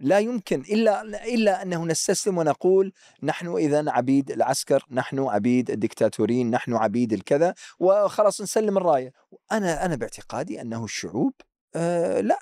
لا 0.00 0.18
يمكن 0.18 0.60
إلا 0.60 1.02
إلا 1.34 1.62
أنه 1.62 1.84
نستسلم 1.84 2.38
ونقول 2.38 2.92
نحن 3.22 3.56
اذا 3.56 3.90
عبيد 3.90 4.30
العسكر، 4.30 4.86
نحن 4.90 5.18
عبيد 5.18 5.70
الدكتاتورين، 5.70 6.50
نحن 6.50 6.74
عبيد 6.74 7.12
الكذا 7.12 7.54
وخلاص 7.78 8.40
نسلم 8.40 8.76
الراية. 8.76 9.12
أنا 9.52 9.84
أنا 9.84 9.96
باعتقادي 9.96 10.60
أنه 10.60 10.84
الشعوب 10.84 11.32
آه 11.74 12.20
لا 12.20 12.38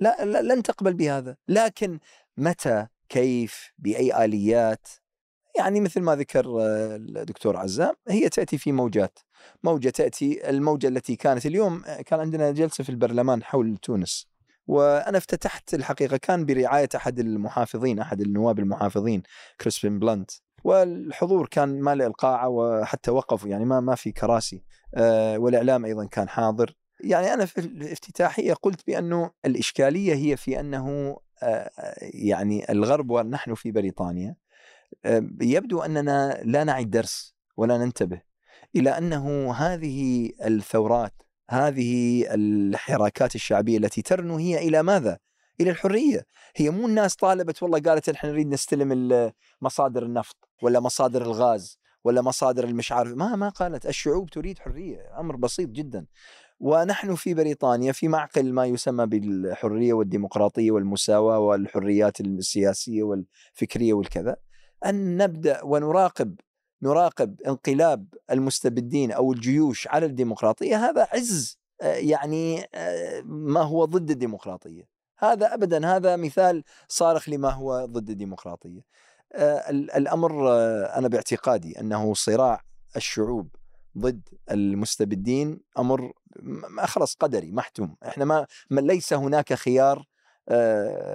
لا, 0.00 0.24
لا 0.24 0.42
لن 0.54 0.62
تقبل 0.62 0.94
بهذا، 0.94 1.36
لكن 1.48 1.98
متى 2.36 2.86
كيف 3.08 3.72
بأي 3.78 4.24
آليات؟ 4.24 4.88
يعني 5.56 5.80
مثل 5.80 6.00
ما 6.00 6.16
ذكر 6.16 6.46
آه، 6.60 6.96
الدكتور 6.96 7.56
عزام 7.56 7.94
هي 8.08 8.28
تأتي 8.28 8.58
في 8.58 8.72
موجات. 8.72 9.18
موجة 9.62 9.90
تأتي 9.90 10.50
الموجة 10.50 10.88
التي 10.88 11.16
كانت 11.16 11.46
اليوم 11.46 11.84
آه، 11.86 12.02
كان 12.02 12.20
عندنا 12.20 12.50
جلسة 12.50 12.84
في 12.84 12.90
البرلمان 12.90 13.42
حول 13.42 13.76
تونس. 13.76 14.29
وأنا 14.70 15.18
افتتحت 15.18 15.74
الحقيقة 15.74 16.16
كان 16.16 16.46
برعاية 16.46 16.88
أحد 16.96 17.18
المحافظين 17.18 17.98
أحد 17.98 18.20
النواب 18.20 18.58
المحافظين 18.58 19.22
كريسبين 19.60 19.98
بلانت. 19.98 20.30
والحضور 20.64 21.48
كان 21.48 21.80
مالئ 21.80 22.06
القاعه 22.06 22.48
وحتى 22.48 23.10
وقفوا 23.10 23.48
يعني 23.48 23.64
ما 23.64 23.80
ما 23.80 23.94
في 23.94 24.12
كراسي. 24.12 24.64
أه 24.94 25.38
والإعلام 25.38 25.84
أيضا 25.84 26.06
كان 26.06 26.28
حاضر. 26.28 26.76
يعني 27.00 27.34
أنا 27.34 27.46
في 27.46 27.58
الافتتاحية 27.60 28.52
قلت 28.52 28.86
بأنه 28.86 29.30
الإشكالية 29.44 30.14
هي 30.14 30.36
في 30.36 30.60
أنه 30.60 31.16
أه 31.42 31.70
يعني 32.00 32.72
الغرب 32.72 33.10
ونحن 33.10 33.54
في 33.54 33.72
بريطانيا 33.72 34.36
أه 35.04 35.28
يبدو 35.40 35.80
أننا 35.80 36.40
لا 36.44 36.64
نعي 36.64 36.82
الدرس 36.82 37.34
ولا 37.56 37.78
ننتبه 37.78 38.22
إلى 38.76 38.90
أنه 38.90 39.52
هذه 39.52 40.30
الثورات 40.44 41.22
هذه 41.50 42.24
الحراكات 42.34 43.34
الشعبية 43.34 43.78
التي 43.78 44.02
ترنو 44.02 44.36
هي 44.36 44.68
إلى 44.68 44.82
ماذا؟ 44.82 45.18
إلى 45.60 45.70
الحرية، 45.70 46.26
هي 46.56 46.70
مو 46.70 46.86
الناس 46.86 47.16
طالبت 47.16 47.62
والله 47.62 47.80
قالت 47.80 48.08
إحنا 48.08 48.30
نريد 48.30 48.48
نستلم 48.48 49.32
مصادر 49.62 50.02
النفط 50.02 50.48
ولا 50.62 50.80
مصادر 50.80 51.22
الغاز 51.22 51.78
ولا 52.04 52.22
مصادر 52.22 52.64
المشعر 52.64 53.14
ما 53.14 53.36
ما 53.36 53.48
قالت 53.48 53.86
الشعوب 53.86 54.30
تريد 54.30 54.58
حرية، 54.58 55.20
أمر 55.20 55.36
بسيط 55.36 55.68
جدا. 55.68 56.06
ونحن 56.60 57.14
في 57.14 57.34
بريطانيا 57.34 57.92
في 57.92 58.08
معقل 58.08 58.52
ما 58.52 58.66
يسمى 58.66 59.06
بالحرية 59.06 59.92
والديمقراطية 59.92 60.70
والمساواة 60.70 61.38
والحريات 61.38 62.20
السياسية 62.20 63.02
والفكرية 63.02 63.92
والكذا 63.92 64.36
أن 64.86 65.16
نبدأ 65.16 65.62
ونراقب 65.64 66.34
نراقب 66.82 67.40
انقلاب 67.46 68.14
المستبدين 68.30 69.12
أو 69.12 69.32
الجيوش 69.32 69.88
على 69.88 70.06
الديمقراطية 70.06 70.76
هذا 70.76 71.08
عز 71.12 71.60
آه، 71.82 71.94
يعني 71.94 72.68
آه، 72.74 73.22
ما 73.24 73.60
هو 73.60 73.84
ضد 73.84 74.10
الديمقراطية. 74.10 74.88
هذا 75.18 75.54
ابدا 75.54 75.96
هذا 75.96 76.16
مثال 76.16 76.64
صارخ 76.88 77.28
لما 77.28 77.50
هو 77.50 77.86
ضد 77.86 78.10
الديمقراطية. 78.10 78.80
آه، 79.32 79.70
الأمر 79.70 80.52
أنا 80.98 81.08
باعتقادي 81.08 81.80
أنه 81.80 82.14
صراع 82.14 82.62
الشعوب 82.96 83.48
ضد 83.98 84.28
المستبدين 84.50 85.60
أمر 85.78 86.12
خلاص 86.84 87.14
قدري 87.14 87.52
محتوم. 87.52 87.96
إحنا 88.06 88.24
ما 88.24 88.46
ليس 88.80 89.12
هناك 89.12 89.54
خيار 89.54 90.06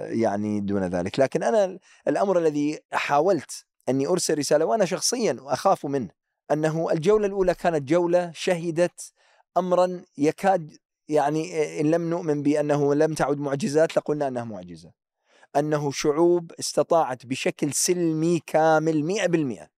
يعني 0.04 0.60
دون 0.60 0.84
ذلك. 0.84 1.20
لكن 1.20 1.42
أنا 1.42 1.78
الأمر 2.08 2.38
الذي 2.38 2.80
حاولت 2.92 3.66
أني 3.88 4.06
أرسل 4.06 4.38
رسالة 4.38 4.64
وأنا 4.64 4.84
شخصيا 4.84 5.36
أخاف 5.40 5.86
منه 5.86 6.10
أنه 6.50 6.90
الجولة 6.92 7.26
الأولى 7.26 7.54
كانت 7.54 7.88
جولة 7.88 8.32
شهدت 8.34 9.12
امرا 9.56 10.02
يكاد 10.18 10.76
يعني 11.08 11.80
إن 11.80 11.90
لم 11.90 12.10
نؤمن 12.10 12.42
بأنه 12.42 12.94
لم 12.94 13.14
تعد 13.14 13.38
معجزات 13.38 13.96
لقلنا 13.96 14.28
أنها 14.28 14.44
معجزة. 14.44 14.92
أنه 15.56 15.90
شعوب 15.90 16.52
استطاعت 16.60 17.26
بشكل 17.26 17.72
سلمي 17.72 18.42
كامل 18.46 19.04
100% 19.04 19.68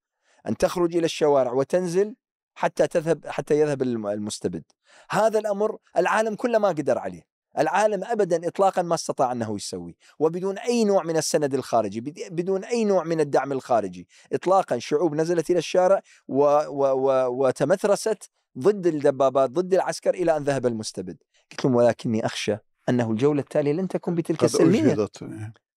أن 0.49 0.57
تخرج 0.57 0.97
إلى 0.97 1.05
الشوارع 1.05 1.53
وتنزل 1.53 2.17
حتى 2.55 2.87
تذهب 2.87 3.27
حتى 3.27 3.61
يذهب 3.61 3.83
المستبد. 3.83 4.65
هذا 5.11 5.39
الأمر 5.39 5.79
العالم 5.97 6.35
كله 6.35 6.59
ما 6.59 6.69
قدر 6.69 6.99
عليه. 6.99 7.28
العالم 7.59 8.05
ابدا 8.05 8.49
اطلاقا 8.49 8.83
ما 8.83 8.95
استطاع 8.95 9.33
أنه 9.33 9.57
يسوي 9.57 9.97
وبدون 10.19 10.59
أي 10.59 10.85
نوع 10.85 11.03
من 11.03 11.17
السند 11.17 11.55
الخارجي 11.55 12.01
بد- 12.01 12.29
بدون 12.31 12.65
أي 12.65 12.85
نوع 12.85 13.05
من 13.05 13.21
الدعم 13.21 13.53
الخارجي. 13.53 14.09
اطلاقا 14.33 14.79
شعوب 14.79 15.15
نزلت 15.15 15.51
إلى 15.51 15.59
الشارع 15.59 16.03
و 16.29 16.43
و 16.69 16.85
و 16.87 17.27
وتمثرست 17.47 18.31
ضد 18.59 18.87
الدبابات 18.87 19.51
ضد 19.51 19.75
العسكر 19.75 20.15
إلى 20.15 20.37
أن 20.37 20.43
ذهب 20.45 20.67
المستبد. 20.67 21.17
قلت 21.51 21.65
لهم 21.65 21.75
ولكني 21.75 22.27
أخشى 22.27 22.57
أنه 22.89 23.11
الجولة 23.11 23.41
التالية 23.41 23.73
لن 23.73 23.89
تكون 23.89 24.15
بتلك 24.15 24.39
قد 24.39 24.45
السلمية. 24.45 24.93
أجهضت 24.93 25.23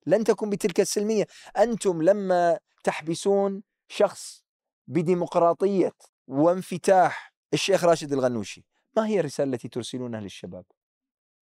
لن 0.05 0.23
تكون 0.23 0.49
بتلك 0.49 0.79
السلمية. 0.79 1.27
أنتم 1.57 2.01
لما 2.01 2.59
تحبسون 2.83 3.63
شخص 3.87 4.43
بديمقراطية 4.87 5.91
وانفتاح 6.27 7.33
الشيخ 7.53 7.83
راشد 7.83 8.13
الغنوشي 8.13 8.65
ما 8.97 9.07
هي 9.07 9.19
الرسالة 9.19 9.53
التي 9.53 9.67
ترسلونها 9.67 10.21
للشباب؟ 10.21 10.65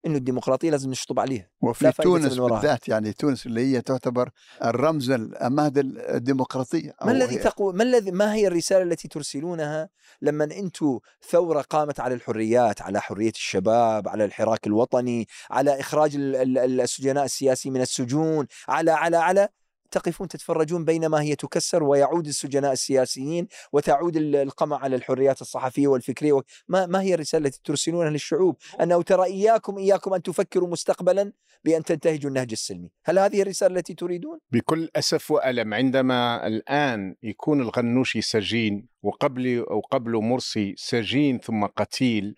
إنه 0.05 0.17
الديمقراطية 0.17 0.71
لازم 0.71 0.89
نشطب 0.89 1.19
عليها 1.19 1.49
وفي 1.61 1.85
تونس. 2.03 2.25
بالذات 2.61 2.87
يعني 2.87 3.13
تونس 3.13 3.45
اللي 3.45 3.61
هي 3.75 3.81
تعتبر 3.81 4.29
الرمز 4.63 5.11
الأمهد 5.11 5.77
الديمقراطية 6.23 6.95
ما 7.05 7.11
الذي 7.11 7.35
تقو 7.43 7.71
ما 7.71 7.83
الذي 7.83 8.11
ما 8.11 8.33
هي 8.33 8.47
الرسالة 8.47 8.83
التي 8.83 9.07
ترسلونها 9.07 9.89
لما 10.21 10.43
أنتم 10.43 10.99
ثورة 11.29 11.61
قامت 11.61 11.99
على 11.99 12.13
الحريات 12.15 12.81
على 12.81 13.01
حرية 13.01 13.29
الشباب 13.31 14.07
على 14.07 14.25
الحراك 14.25 14.67
الوطني 14.67 15.27
على 15.51 15.79
إخراج 15.79 16.15
ال- 16.15 16.35
ال- 16.57 16.81
السجناء 16.81 17.25
السياسيين 17.25 17.73
من 17.73 17.81
السجون 17.81 18.47
على 18.67 18.91
على 18.91 19.17
على 19.17 19.49
تقفون 19.91 20.27
تتفرجون 20.27 20.85
بينما 20.85 21.21
هي 21.21 21.35
تكسر 21.35 21.83
ويعود 21.83 22.27
السجناء 22.27 22.71
السياسيين 22.71 23.47
وتعود 23.73 24.15
ال- 24.17 24.35
القمع 24.35 24.77
على 24.79 24.95
الحريات 24.95 25.41
الصحفية 25.41 25.87
والفكرية 25.87 26.33
و- 26.33 26.41
ما 26.67 26.85
ما 26.85 27.01
هي 27.01 27.13
الرسالة 27.13 27.45
التي 27.47 27.59
ترسلونها 27.63 28.09
للشعوب؟ 28.09 28.57
أنه 28.81 29.01
ترى 29.01 29.23
إياكم 29.25 29.77
إياكم 29.77 30.13
أن 30.13 30.23
تفكروا 30.23 30.69
مستقبلا 30.69 31.31
بأن 31.63 31.83
تنتهجوا 31.83 32.29
النهج 32.29 32.51
السلمي. 32.51 32.91
هل 33.05 33.19
هذه 33.19 33.41
الرسالة 33.41 33.75
التي 33.79 33.93
تريدون؟ 33.93 34.39
بكل 34.51 34.89
أسف 34.95 35.31
وألم 35.31 35.73
عندما 35.73 36.47
الآن 36.47 37.15
يكون 37.23 37.61
الغنوشي 37.61 38.21
سجين 38.21 38.87
وقبل 39.03 39.65
وقبله 39.71 40.21
مرسي 40.21 40.75
سجين 40.77 41.39
ثم 41.39 41.65
قتيل 41.65 42.35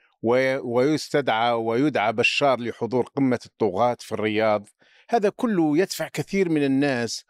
ويستدعى 0.64 1.52
ويدعى 1.54 2.14
بشار 2.14 2.60
لحضور 2.60 3.04
قمة 3.16 3.40
الطغاة 3.46 3.98
في 4.00 4.12
الرياض 4.12 4.68
هذا 5.10 5.30
كله 5.30 5.78
يدفع 5.78 6.08
كثير 6.08 6.50
من 6.50 6.64
الناس 6.64 7.24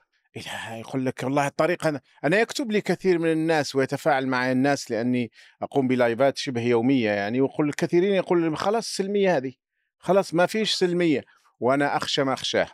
يقول 0.71 1.05
لك 1.05 1.23
والله 1.23 1.47
الطريقة 1.47 1.89
أنا, 1.89 2.01
أنا 2.23 2.39
يكتب 2.39 2.71
لي 2.71 2.81
كثير 2.81 3.19
من 3.19 3.31
الناس 3.31 3.75
ويتفاعل 3.75 4.27
معي 4.27 4.51
الناس 4.51 4.91
لأني 4.91 5.31
أقوم 5.61 5.87
بلايفات 5.87 6.37
شبه 6.37 6.61
يومية 6.61 7.09
يعني 7.09 7.41
ويقول 7.41 7.69
الكثيرين 7.69 8.13
يقول 8.13 8.57
خلاص 8.57 8.87
السلمية 8.87 9.37
هذه 9.37 9.53
خلاص 9.97 10.33
ما 10.33 10.45
فيش 10.45 10.73
سلمية 10.73 11.23
وأنا 11.59 11.97
أخشى 11.97 12.23
ما 12.23 12.33
أخشاه. 12.33 12.67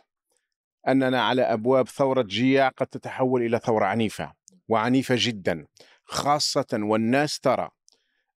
أننا 0.88 1.22
على 1.22 1.42
أبواب 1.42 1.88
ثورة 1.88 2.22
جياع 2.22 2.68
قد 2.68 2.86
تتحول 2.86 3.42
إلى 3.42 3.58
ثورة 3.58 3.86
عنيفة 3.86 4.32
وعنيفة 4.68 5.14
جدا 5.18 5.66
خاصة 6.04 6.66
والناس 6.72 7.40
ترى 7.40 7.68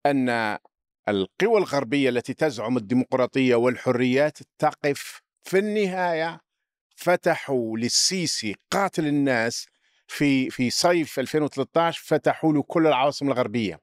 أن 0.06 0.58
القوى 1.08 1.58
الغربية 1.58 2.08
التي 2.08 2.34
تزعم 2.34 2.76
الديمقراطية 2.76 3.54
والحريات 3.54 4.38
تقف 4.58 5.22
في 5.42 5.58
النهاية 5.58 6.40
فتحوا 7.00 7.78
للسيسي 7.78 8.56
قاتل 8.70 9.06
الناس 9.06 9.66
في 10.06 10.50
في 10.50 10.70
صيف 10.70 11.18
2013 11.18 12.02
فتحوا 12.04 12.52
له 12.52 12.62
كل 12.62 12.86
العواصم 12.86 13.28
الغربية. 13.28 13.80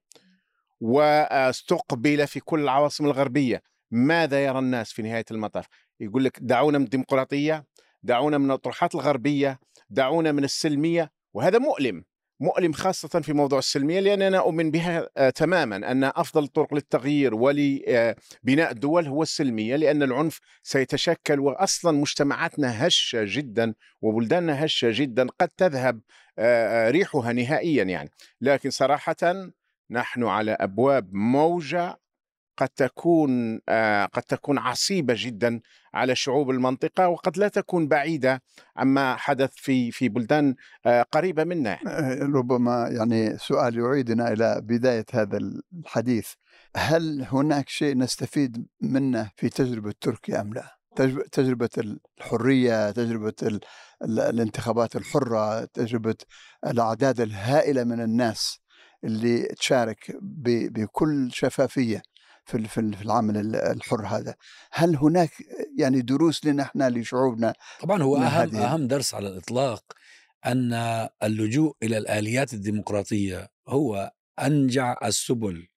واستقبل 0.81 2.27
في 2.27 2.39
كل 2.39 2.59
العواصم 2.59 3.05
الغربية. 3.05 3.61
ماذا 3.91 4.45
يرى 4.45 4.59
الناس 4.59 4.91
في 4.91 5.01
نهاية 5.01 5.25
المطاف؟ 5.31 5.65
يقول 5.99 6.23
لك 6.23 6.39
دعونا 6.41 6.77
من 6.77 6.83
الديمقراطية 6.83 7.65
دعونا 8.03 8.37
من 8.37 8.45
الأطروحات 8.45 8.95
الغربية 8.95 9.59
دعونا 9.89 10.31
من 10.31 10.43
السلمية 10.43 11.11
وهذا 11.33 11.57
مؤلم. 11.57 12.03
مؤلم 12.39 12.73
خاصة 12.73 13.21
في 13.21 13.33
موضوع 13.33 13.59
السلمية 13.59 13.99
لأن 13.99 14.21
أنا 14.21 14.37
أؤمن 14.37 14.71
بها 14.71 15.09
آه، 15.17 15.29
تماما 15.29 15.75
أن 15.75 16.03
أفضل 16.03 16.43
الطرق 16.43 16.73
للتغيير 16.73 17.35
ولبناء 17.35 18.71
الدول 18.71 19.07
هو 19.07 19.23
السلمية 19.23 19.75
لأن 19.75 20.03
العنف 20.03 20.39
سيتشكل 20.63 21.39
وأصلا 21.39 21.97
مجتمعاتنا 21.97 22.87
هشة 22.87 23.19
جدا 23.23 23.73
وبلداننا 24.01 24.65
هشة 24.65 24.89
جدا 24.91 25.27
قد 25.39 25.49
تذهب 25.49 26.01
آه، 26.39 26.87
آه، 26.87 26.91
ريحها 26.91 27.33
نهائيا 27.33 27.83
يعني. 27.83 28.09
لكن 28.41 28.69
صراحة 28.69 29.49
نحن 29.89 30.23
على 30.23 30.51
أبواب 30.51 31.13
موجة 31.13 31.99
قد 32.57 32.69
تكون 32.69 33.59
آه، 33.69 34.05
قد 34.05 34.23
تكون 34.23 34.57
عصيبة 34.57 35.13
جدا 35.17 35.61
على 35.93 36.15
شعوب 36.15 36.49
المنطقة 36.49 37.07
وقد 37.07 37.37
لا 37.37 37.47
تكون 37.47 37.87
بعيدة 37.87 38.41
عما 38.77 39.15
حدث 39.15 39.51
في 39.55 39.91
في 39.91 40.09
بلدان 40.09 40.55
آه، 40.85 41.01
قريبة 41.01 41.43
منا. 41.43 41.79
آه، 41.87 42.19
ربما 42.23 42.87
يعني 42.91 43.37
سؤال 43.37 43.77
يعيدنا 43.79 44.33
إلى 44.33 44.61
بداية 44.63 45.05
هذا 45.13 45.37
الحديث 45.37 46.29
هل 46.75 47.27
هناك 47.31 47.69
شيء 47.69 47.97
نستفيد 47.97 48.67
منه 48.81 49.31
في 49.35 49.49
تجربة 49.49 49.93
تركيا 50.01 50.41
أم 50.41 50.53
لا؟ 50.53 50.77
تجربة- 50.99 51.97
الحرية 52.17 52.91
تجربة 52.91 53.33
ال- 53.43 53.59
ال- 54.03 54.19
الانتخابات 54.19 54.95
الحرة 54.95 55.65
تجربة 55.65 56.15
الأعداد 56.67 57.21
الهائلة 57.21 57.83
من 57.83 58.01
الناس 58.01 58.59
اللي 59.03 59.43
تشارك 59.43 60.17
بكل 60.21 61.29
شفافية 61.31 62.01
في 62.47 62.67
في 62.67 62.79
ال- 62.79 62.93
في 62.93 63.01
العمل 63.01 63.37
ال- 63.37 63.55
الحر 63.55 64.05
هذا. 64.05 64.35
هل 64.71 64.95
هناك 64.95 65.29
يعني 65.77 66.01
دروس 66.01 66.45
لنا 66.45 66.63
إحنا 66.63 66.89
لشعوبنا 66.89 67.53
طبعا 67.79 68.03
هو 68.03 68.15
أهم 68.17 68.23
هذه- 68.23 68.65
أهم 68.73 68.87
درس 68.87 69.13
على 69.13 69.27
الإطلاق 69.27 69.83
أن 70.45 70.73
اللجوء 71.23 71.75
إلى 71.83 71.97
الآليات 71.97 72.53
الديمقراطية 72.53 73.49
هو 73.67 74.11
أنجع 74.41 74.97
السبل 75.03 75.67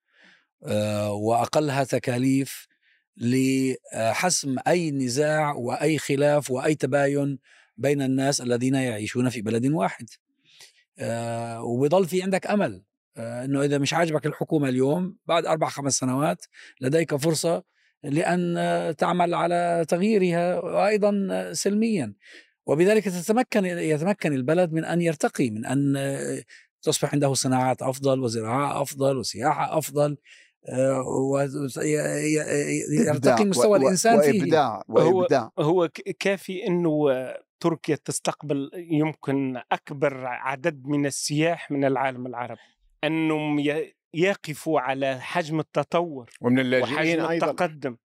آه، 0.64 1.12
وأقلها 1.12 1.84
تكاليف 1.84 2.66
لحسم 3.16 4.56
أي 4.68 4.90
نزاع 4.90 5.52
وأي 5.52 5.98
خلاف 5.98 6.50
وأي 6.50 6.74
تباين 6.74 7.38
بين 7.76 8.02
الناس 8.02 8.40
الذين 8.40 8.74
يعيشون 8.74 9.28
في 9.28 9.42
بلد 9.42 9.66
واحد. 9.66 10.08
آه، 10.98 11.62
وبيضل 11.62 12.06
في 12.08 12.22
عندك 12.22 12.46
أمل. 12.46 12.82
إنه 13.18 13.62
إذا 13.62 13.78
مش 13.78 13.94
عاجبك 13.94 14.26
الحكومة 14.26 14.68
اليوم 14.68 15.16
بعد 15.26 15.46
أربع 15.46 15.68
خمس 15.68 15.94
سنوات 15.98 16.44
لديك 16.80 17.14
فرصة 17.16 17.62
لأن 18.04 18.56
آه، 18.58 18.92
تعمل 18.92 19.34
على 19.34 19.84
تغييرها 19.88 20.58
وأيضا 20.60 21.28
آه، 21.30 21.52
سلميا. 21.52 22.14
وبذلك 22.66 23.04
تتمكن 23.04 23.64
يتمكن 23.64 24.32
البلد 24.32 24.72
من 24.72 24.84
أن 24.84 25.00
يرتقي 25.00 25.50
من 25.50 25.66
أن 25.66 25.96
آه، 25.96 26.42
تصبح 26.82 27.12
عنده 27.14 27.34
صناعات 27.34 27.82
أفضل 27.82 28.20
وزراعة 28.20 28.82
أفضل 28.82 29.16
وسياحة 29.18 29.78
أفضل 29.78 30.16
ويرتقي 31.32 33.10
إبداع 33.10 33.42
مستوى 33.42 33.78
الإنسان 33.78 34.20
فيه. 34.20 34.40
وإبداع 34.42 34.82
هو- 34.90 35.18
وإبداع. 35.20 35.50
هو 35.58 35.88
ك- 35.88 36.16
كافي 36.18 36.66
إنه 36.66 37.10
آه، 37.10 37.42
تركيا 37.60 37.98
تستقبل 38.04 38.70
يمكن 38.74 39.60
أكبر 39.72 40.26
عدد 40.26 40.82
من 40.86 41.06
السياح 41.06 41.70
من 41.70 41.84
العالم 41.84 42.26
العربي. 42.26 42.60
أنهم 43.04 43.58
يقفوا 44.14 44.80
على 44.80 45.20
حجم 45.20 45.60
التطور 45.60 46.30
ومن 46.40 46.58
اللاجئين 46.58 47.20
وحجم 47.20 47.32
التقدم 47.32 47.96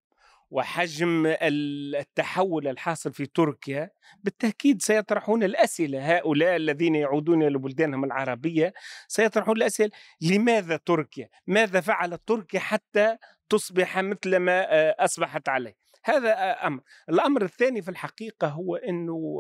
وحجم 0.52 1.26
ال- 1.26 1.96
التحول 1.96 2.68
الحاصل 2.68 3.14
في 3.14 3.26
تركيا 3.26 3.90
بالتأكيد 4.24 4.82
سيطرحون 4.82 5.44
الأسئلة. 5.44 6.18
هؤلاء 6.18 6.56
الذين 6.56 6.96
يعودون 6.96 7.44
إلى 7.44 7.58
بلدانهم 7.58 8.04
العربية 8.04 8.74
سيطرحون 9.08 9.58
الأسئلة. 9.58 9.92
لماذا 10.22 10.78
تركيا؟ 10.78 11.30
ماذا 11.48 11.82
فعلت 11.82 12.22
تركيا 12.28 12.60
حتى 12.60 13.18
تصبح 13.50 14.00
مثل 14.00 14.36
ما 14.38 14.74
آه، 14.74 14.96
أصبحت 15.00 15.50
عليه؟ 15.50 15.76
هذا 16.04 16.52
أمر. 16.68 16.82
الأمر 17.10 17.42
الثاني 17.44 17.82
في 17.82 17.92
الحقيقة 17.92 18.48
هو 18.48 18.76
أنه 18.76 19.40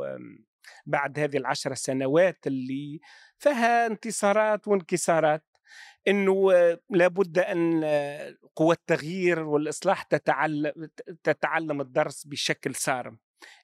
بعد 0.86 1.20
هذه 1.20 1.38
العشر 1.38 1.74
سنوات 1.74 2.48
اللي 2.48 3.00
فيها 3.40 3.86
انتصارات 3.86 4.68
وانكسارات 4.68 5.44
إنه 6.08 6.52
لابد 6.90 7.40
أن 7.40 7.84
قوى 8.56 8.76
التغيير 8.76 9.40
والإصلاح 9.40 10.04
تتعلم 10.04 10.90
تتعلم 11.24 11.82
الدرس 11.82 12.28
بشكل 12.28 12.76
صارم. 12.76 13.18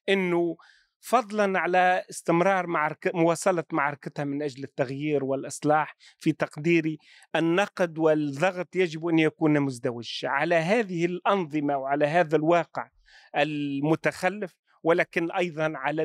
إنه 0.10 0.58
فضلا 1.04 1.60
على 1.60 2.04
استمرار 2.10 2.68
معركة 2.68 3.12
مواصلة 3.14 3.64
معركتها 3.72 4.26
من 4.26 4.42
أجل 4.44 4.64
التغيير 4.64 5.24
والإصلاح 5.24 5.96
في 6.18 6.32
تقديري 6.32 6.98
النقد 7.36 7.98
والضغط 7.98 8.76
يجب 8.76 9.08
أن 9.08 9.20
يكون 9.20 9.60
مزدوج. 9.60 10.20
على 10.24 10.56
هذه 10.56 11.06
الأنظمة 11.06 11.78
وعلى 11.78 12.06
هذا 12.06 12.36
الواقع 12.36 12.90
المتخلف 13.36 14.61
ولكن 14.84 15.32
أيضا 15.32 15.74
على 15.76 16.04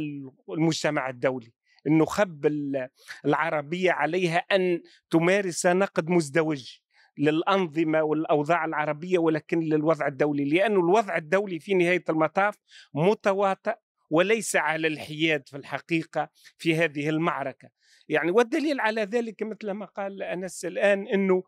المجتمع 0.49 1.09
الدولي. 1.09 1.53
إنه 1.87 2.05
خب 2.05 2.47
ال- 2.47 2.89
العربية 3.25 3.93
عليها 3.93 4.37
أن 4.39 4.81
تمارس 5.11 5.67
نقد 5.67 6.11
مزدوج 6.11 6.79
للأنظمة 7.19 8.03
والأوضاع 8.03 8.65
العربية 8.65 9.19
ولكن 9.19 9.61
للوضع 9.61 10.07
الدولي. 10.07 10.45
لأن 10.45 10.73
الوضع 10.73 11.17
الدولي 11.17 11.59
في 11.59 11.75
نهاية 11.75 12.05
المطاف 12.09 12.57
متواطئ 12.95 13.75
وليس 14.11 14.57
على 14.57 14.87
الحياد 14.89 15.49
في 15.49 15.57
الحقيقة 15.57 16.29
في 16.59 16.75
هذه 16.75 17.09
المعركة. 17.09 17.69
يعني 18.09 18.31
والدليل 18.31 18.81
على 18.81 19.03
ذلك 19.03 19.43
مثل 19.43 19.71
ما 19.71 19.87
قال 19.87 20.23
أنس 20.23 20.65
الآن 20.65 21.09
أنه 21.09 21.43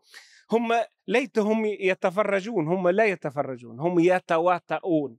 هم 0.51 0.67
ليتهم 1.07 1.65
يتفرجون 1.65 2.67
هم 2.67 2.89
لا 2.89 3.05
يتفرجون 3.05 3.79
هم 3.79 3.99
يتواطؤون. 3.99 5.17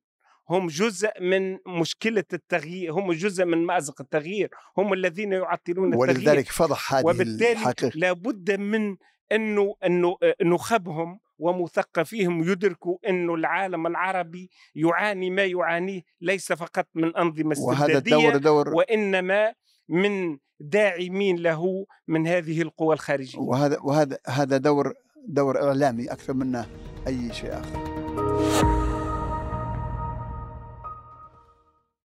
هم 0.51 0.67
جزء 0.67 1.11
من 1.21 1.59
مشكلة 1.67 2.25
التغيير 2.33 2.93
هم 2.93 3.13
جزء 3.13 3.45
من 3.45 3.67
مأزق 3.67 4.01
التغيير 4.01 4.51
هم 4.79 4.93
الذين 4.93 5.33
يعطلون 5.33 5.95
التغيير. 5.95 6.19
ولذلك 6.19 6.49
فضح 6.49 6.95
هذه 6.95 7.07
وبالتالي 7.07 7.53
الحقيقة. 7.53 7.93
لابد 7.95 8.51
من 8.51 8.97
إنه 9.33 9.75
إنه 9.87 10.17
نخبهم 10.43 11.21
ومثقفيهم 11.39 12.43
يدركوا 12.43 12.99
إنه 13.09 13.35
العالم 13.35 13.87
العربي 13.87 14.51
يعاني 14.75 15.31
ما 15.31 15.45
يعانيه 15.45 16.03
ليس 16.21 16.53
فقط 16.53 16.87
من 16.95 17.17
أنظمة 17.17 17.57
وهذا 17.59 17.99
استبدادية 17.99 18.29
الدور 18.29 18.37
دور 18.37 18.75
وإنما 18.75 19.55
من 19.89 20.39
داعمين 20.61 21.37
له 21.37 21.87
من 22.09 22.27
هذه 22.27 22.63
القوى 22.63 22.95
الخارجية. 22.95 23.39
وهذا 23.39 23.79
وهذا 23.83 24.19
هذا 24.27 24.57
دور 24.57 24.93
دور 25.29 25.63
إعلامي 25.63 26.13
أكثر 26.13 26.33
منه 26.33 26.67
أي 27.07 27.33
شيء 27.33 27.53
آخر. 27.53 28.80